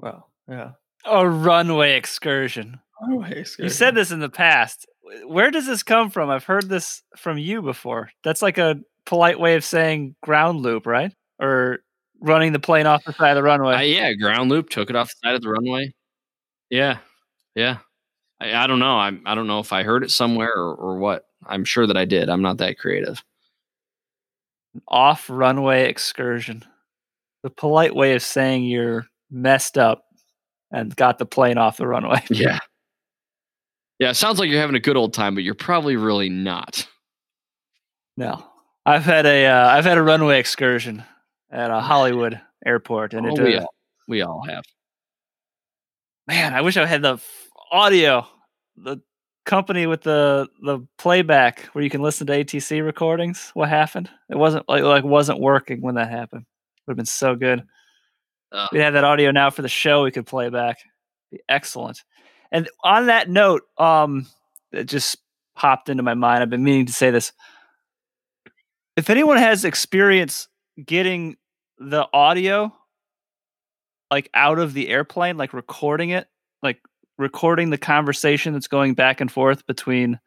[0.00, 0.72] Well, yeah,
[1.04, 2.80] A runway excursion.
[3.02, 3.64] runway excursion.
[3.64, 4.86] You said this in the past.
[5.26, 6.30] Where does this come from?
[6.30, 8.10] I've heard this from you before.
[8.24, 8.76] That's like a
[9.06, 11.12] polite way of saying ground loop, right?
[11.40, 11.78] Or
[12.20, 13.74] running the plane off the side of the runway.
[13.74, 15.94] Uh, yeah, ground loop took it off the side of the runway.
[16.70, 16.98] Yeah,
[17.54, 17.78] yeah.
[18.40, 18.96] I, I don't know.
[18.98, 21.24] I I don't know if I heard it somewhere or, or what.
[21.46, 22.28] I'm sure that I did.
[22.28, 23.22] I'm not that creative.
[24.86, 26.64] off runway excursion.
[27.42, 30.04] The polite way of saying you're messed up
[30.72, 32.22] and got the plane off the runway.
[32.30, 32.58] Yeah.
[33.98, 36.86] Yeah, it sounds like you're having a good old time, but you're probably really not.
[38.16, 38.44] No,
[38.86, 41.02] I've had a uh, I've had a runway excursion
[41.50, 43.74] at a Hollywood airport, and Oh, it we, uh, all,
[44.06, 44.62] we all have.
[46.28, 48.24] man, I wish I had the f- audio,
[48.76, 48.98] the
[49.48, 53.50] company with the the playback where you can listen to ATC recordings.
[53.54, 54.08] What happened?
[54.30, 56.44] It wasn't like like wasn't working when that happened.
[56.86, 57.64] Would have been so good.
[58.52, 58.68] Ugh.
[58.72, 60.04] we have that audio now for the show.
[60.04, 60.78] We could play back.
[61.32, 62.04] Be excellent.
[62.52, 64.26] And on that note, um,
[64.72, 65.18] it just
[65.56, 66.42] popped into my mind.
[66.42, 67.32] I've been meaning to say this.
[68.96, 70.48] If anyone has experience
[70.84, 71.36] getting
[71.78, 72.72] the audio
[74.10, 76.26] like out of the airplane, like recording it,
[76.62, 76.80] like
[77.18, 80.18] recording the conversation that's going back and forth between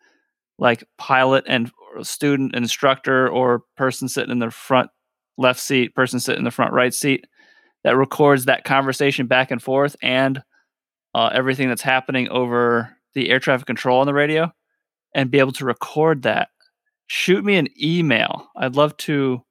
[0.59, 1.71] like pilot and
[2.01, 4.89] student instructor or person sitting in the front
[5.37, 7.25] left seat, person sitting in the front right seat
[7.83, 10.43] that records that conversation back and forth and
[11.15, 14.51] uh, everything that's happening over the air traffic control on the radio
[15.15, 16.49] and be able to record that.
[17.07, 18.47] Shoot me an email.
[18.55, 19.43] I'd love to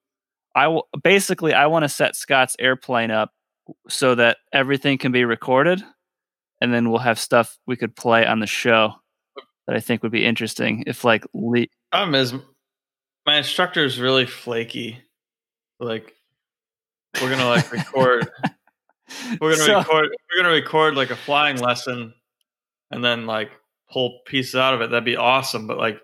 [0.54, 3.32] i will basically i want to set scott's airplane up
[3.88, 5.82] so that everything can be recorded
[6.60, 8.92] and then we'll have stuff we could play on the show
[9.66, 12.34] that i think would be interesting if like le- problem is
[13.26, 14.98] my instructor is really flaky.
[15.78, 16.14] Like
[17.20, 18.28] we're gonna like record
[19.40, 22.14] we're gonna So- record we're gonna record like a flying lesson
[22.90, 23.50] and then like
[23.92, 24.90] pull pieces out of it.
[24.90, 25.66] That'd be awesome.
[25.66, 26.00] But like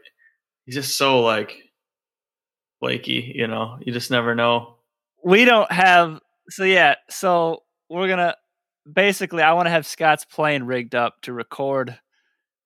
[0.67, 1.57] he's just so like
[2.81, 3.79] flaky, you know.
[3.81, 4.77] You just never know.
[5.25, 8.37] we don't have so yeah so we're gonna
[8.93, 11.99] basically i want to have scott's plane rigged up to record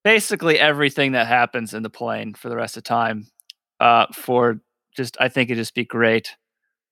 [0.04, 3.26] basically everything that happens in the plane for the rest of the time
[3.80, 4.60] uh for
[4.96, 6.36] just i think it'd just be great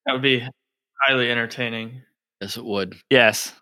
[0.07, 0.47] That would be
[1.07, 2.03] highly entertaining.
[2.41, 2.97] Yes, it would.
[3.11, 3.53] yes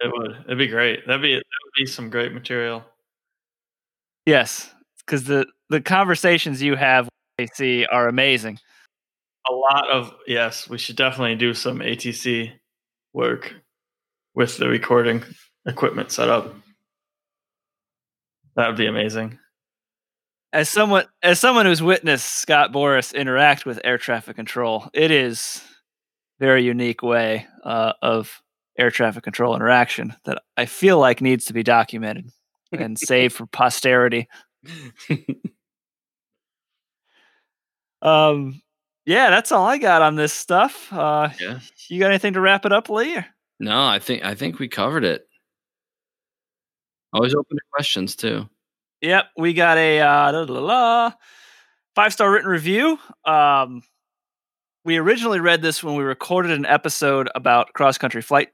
[0.00, 0.32] It would.
[0.46, 1.06] It'd be great.
[1.06, 2.84] That'd be that would be some great material.
[4.26, 4.70] yes
[5.04, 7.06] because the the conversations you have
[7.38, 8.58] with AC are amazing
[9.50, 12.52] A lot of yes, we should definitely do some ATC
[13.12, 13.54] work
[14.34, 15.22] with the recording
[15.66, 16.54] equipment set up.
[18.56, 19.38] That would be amazing.
[20.52, 25.62] as someone as someone who's witnessed Scott Bores interact with air traffic control, it is
[26.38, 28.42] very unique way uh, of
[28.78, 32.30] air traffic control interaction that I feel like needs to be documented
[32.72, 34.28] and saved for posterity.
[38.02, 38.62] Um,
[39.04, 40.92] yeah, that's all I got on this stuff.
[40.92, 41.60] Uh, Yeah.
[41.88, 43.18] you got anything to wrap it up, Lee?
[43.60, 45.26] No, I think I think we covered it.
[47.12, 48.48] Always open to questions too.
[49.02, 51.12] Yep, we got a uh, la, la, la,
[51.94, 52.98] five star written review.
[53.26, 53.82] Um,
[54.84, 58.48] we originally read this when we recorded an episode about cross country flight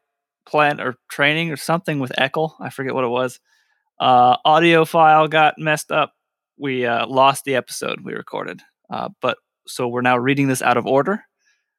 [0.46, 2.54] plan or training or something with Eckel.
[2.58, 3.38] I forget what it was.
[4.00, 6.12] Uh, audio file got messed up.
[6.58, 9.38] We uh, lost the episode we recorded, uh, but
[9.68, 11.22] so we're now reading this out of order.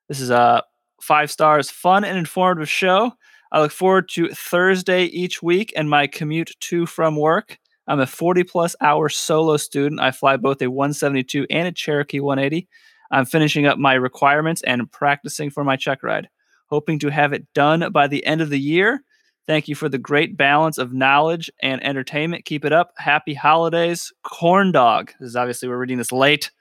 [0.08, 0.64] This is a
[1.02, 3.12] five stars, fun and informative show.
[3.52, 7.58] I look forward to Thursday each week and my commute to from work.
[7.88, 10.02] I'm a 40 plus hour solo student.
[10.02, 12.68] I fly both a 172 and a Cherokee 180.
[13.12, 16.28] I'm finishing up my requirements and practicing for my check ride,
[16.70, 19.04] hoping to have it done by the end of the year.
[19.46, 22.44] Thank you for the great balance of knowledge and entertainment.
[22.44, 22.92] Keep it up.
[22.98, 25.14] Happy holidays, corn dog.
[25.22, 26.52] This is obviously we're reading this late.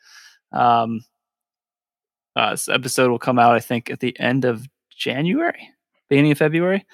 [0.52, 1.00] Um,
[2.36, 5.70] uh, this episode will come out, I think, at the end of January,
[6.08, 6.84] beginning of February.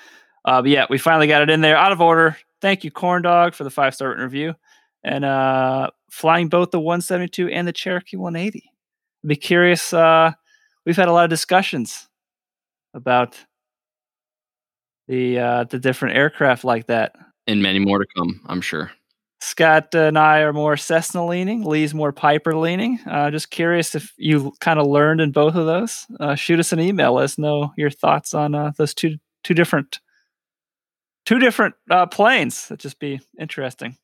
[0.45, 2.37] Uh, but yeah, we finally got it in there, out of order.
[2.61, 4.55] Thank you, corn dog, for the five star review,
[5.03, 8.63] and uh, flying both the 172 and the Cherokee 180.
[9.25, 9.93] I'd be curious.
[9.93, 10.33] Uh,
[10.87, 12.09] we've had a lot of discussions
[12.95, 13.37] about
[15.09, 17.15] the uh, the different aircraft like that.
[17.49, 18.93] And many more to come, I'm sure.
[19.43, 21.65] Scott and I are more Cessna leaning.
[21.65, 23.01] Lee's more Piper leaning.
[23.05, 26.07] Uh, just curious if you kind of learned in both of those.
[26.21, 27.15] Uh, shoot us an email.
[27.15, 29.99] Let us know your thoughts on uh, those two two different
[31.27, 32.69] two different uh, planes.
[32.69, 33.97] That'd just be interesting.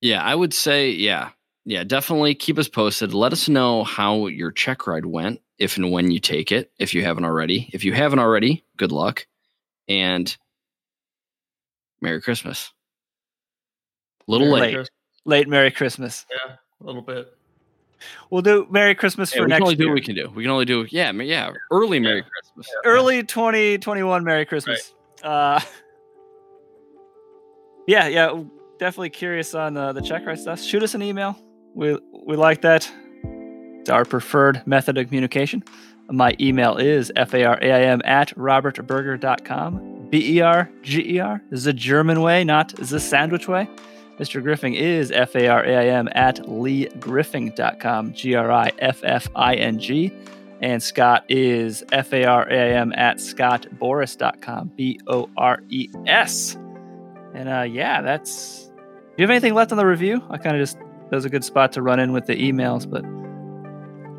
[0.00, 1.30] Yeah, I would say yeah,
[1.64, 1.84] yeah.
[1.84, 3.14] Definitely keep us posted.
[3.14, 6.72] Let us know how your check ride went, if and when you take it.
[6.80, 9.24] If you haven't already, if you haven't already, good luck,
[9.86, 10.36] and
[12.02, 12.72] Merry Christmas.
[14.30, 14.74] A little Merry late.
[14.74, 14.90] Christmas.
[15.24, 16.26] Late Merry Christmas.
[16.30, 17.34] Yeah, a little bit.
[18.30, 19.90] We'll do Merry Christmas Yeah, for we can next only do year.
[19.90, 20.30] what we can do.
[20.34, 21.50] We can only do yeah, yeah.
[21.70, 22.22] Early Merry Yeah.
[22.22, 22.66] Christmas.
[22.86, 24.94] Early 2021 Merry Christmas.
[25.22, 25.60] Uh,
[27.86, 28.42] yeah, yeah.
[28.78, 30.60] Definitely curious on uh, the check ride stuff.
[30.62, 31.36] Shoot us an email.
[31.74, 32.90] We we like that.
[33.80, 35.62] It's our preferred method of communication.
[36.10, 40.08] My email is faraim at robertberger.com.
[40.10, 41.42] B E R G E R.
[41.50, 43.68] This is a German way, not the sandwich way.
[44.20, 44.42] Mr.
[44.42, 48.52] Griffing is F-A-R-A-I-M at leegriffing.com, G-R-I-F-F-I-N-G.
[50.60, 56.58] And Scott is F-A-R-A-I-M at scottbores.com, B-O-R-E-S.
[57.34, 58.66] And uh, yeah, that's...
[58.66, 58.72] Do
[59.16, 60.22] you have anything left on the review?
[60.28, 60.76] I kind of just...
[60.78, 63.02] That was a good spot to run in with the emails, but...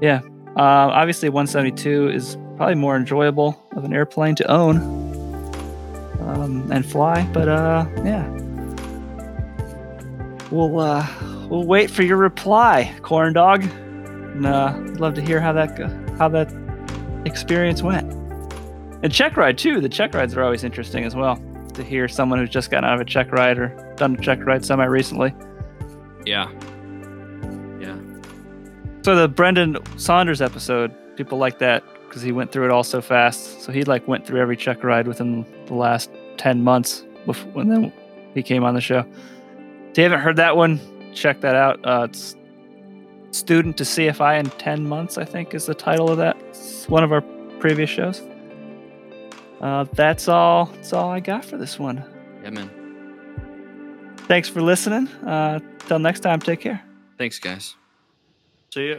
[0.04, 0.22] Yeah.
[0.58, 4.78] Uh, obviously, 172 is probably more enjoyable of an airplane to own
[6.22, 8.41] um, and fly, but uh, yeah
[10.52, 11.08] we'll uh
[11.50, 13.64] we'll wait for your reply, corn dog.
[13.64, 15.78] And uh I'd love to hear how that
[16.18, 16.52] how that
[17.26, 18.12] experience went.
[19.04, 19.82] And check ride too.
[19.82, 21.42] The check rides are always interesting as well.
[21.74, 24.46] To hear someone who's just gotten out of a check ride or done a check
[24.46, 25.34] ride semi recently.
[26.26, 26.52] Yeah.
[27.80, 27.98] Yeah.
[29.04, 33.02] So the Brendan Saunders episode, people like that because he went through it all so
[33.02, 33.62] fast.
[33.62, 37.70] So he like went through every check ride within the last ten months bef- when
[37.70, 37.94] then
[38.36, 39.06] he came on the show.
[39.92, 40.80] If you haven't heard that one,
[41.14, 41.80] check that out.
[41.84, 42.36] Uh, it's
[43.32, 46.36] Student to CFI in 10 months, I think is the title of that.
[46.50, 47.22] It's one of our
[47.60, 48.22] previous shows.
[49.62, 50.66] Uh, that's all.
[50.66, 52.04] That's all I got for this one.
[52.44, 52.70] Yeah, man.
[54.28, 55.08] Thanks for listening.
[55.26, 56.84] Uh, till next time, take care.
[57.18, 57.76] Thanks, guys.
[58.74, 58.96] See ya.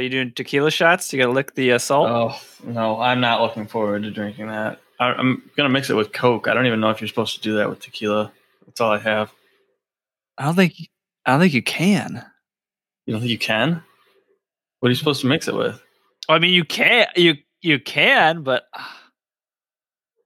[0.00, 1.12] Are you doing tequila shots?
[1.12, 2.08] You got to lick the uh, salt.
[2.08, 4.80] Oh no, I'm not looking forward to drinking that.
[4.98, 6.48] I, I'm gonna mix it with Coke.
[6.48, 8.32] I don't even know if you're supposed to do that with tequila.
[8.64, 9.30] That's all I have.
[10.38, 10.72] I don't think.
[11.26, 12.24] I don't think you can.
[13.04, 13.82] You don't think you can?
[14.78, 15.78] What are you supposed to mix it with?
[16.30, 17.06] I mean, you can.
[17.14, 18.82] You you can, but uh,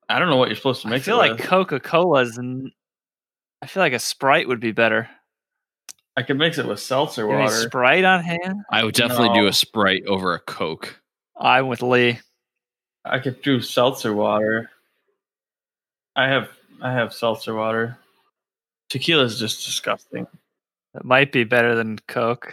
[0.08, 0.92] I don't know what you're supposed to mix.
[0.92, 1.48] I mix feel it like.
[1.48, 2.70] Coca Cola's and
[3.60, 5.10] I feel like a Sprite would be better.
[6.16, 7.62] I could mix it with seltzer You have any water.
[7.62, 8.62] Sprite on hand?
[8.70, 11.00] I would definitely do a Sprite over a Coke.
[11.36, 12.20] I'm with Lee.
[13.04, 14.70] I could do seltzer water.
[16.16, 16.48] I have
[16.80, 17.98] I have seltzer water.
[18.88, 20.26] Tequila is just disgusting.
[20.94, 22.52] It might be better than Coke.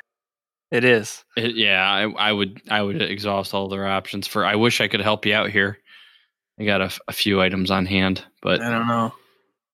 [0.71, 1.23] It is.
[1.37, 4.45] It, yeah, I, I would I would exhaust all their options for.
[4.45, 5.77] I wish I could help you out here.
[6.59, 9.13] I got a, a few items on hand, but I don't know.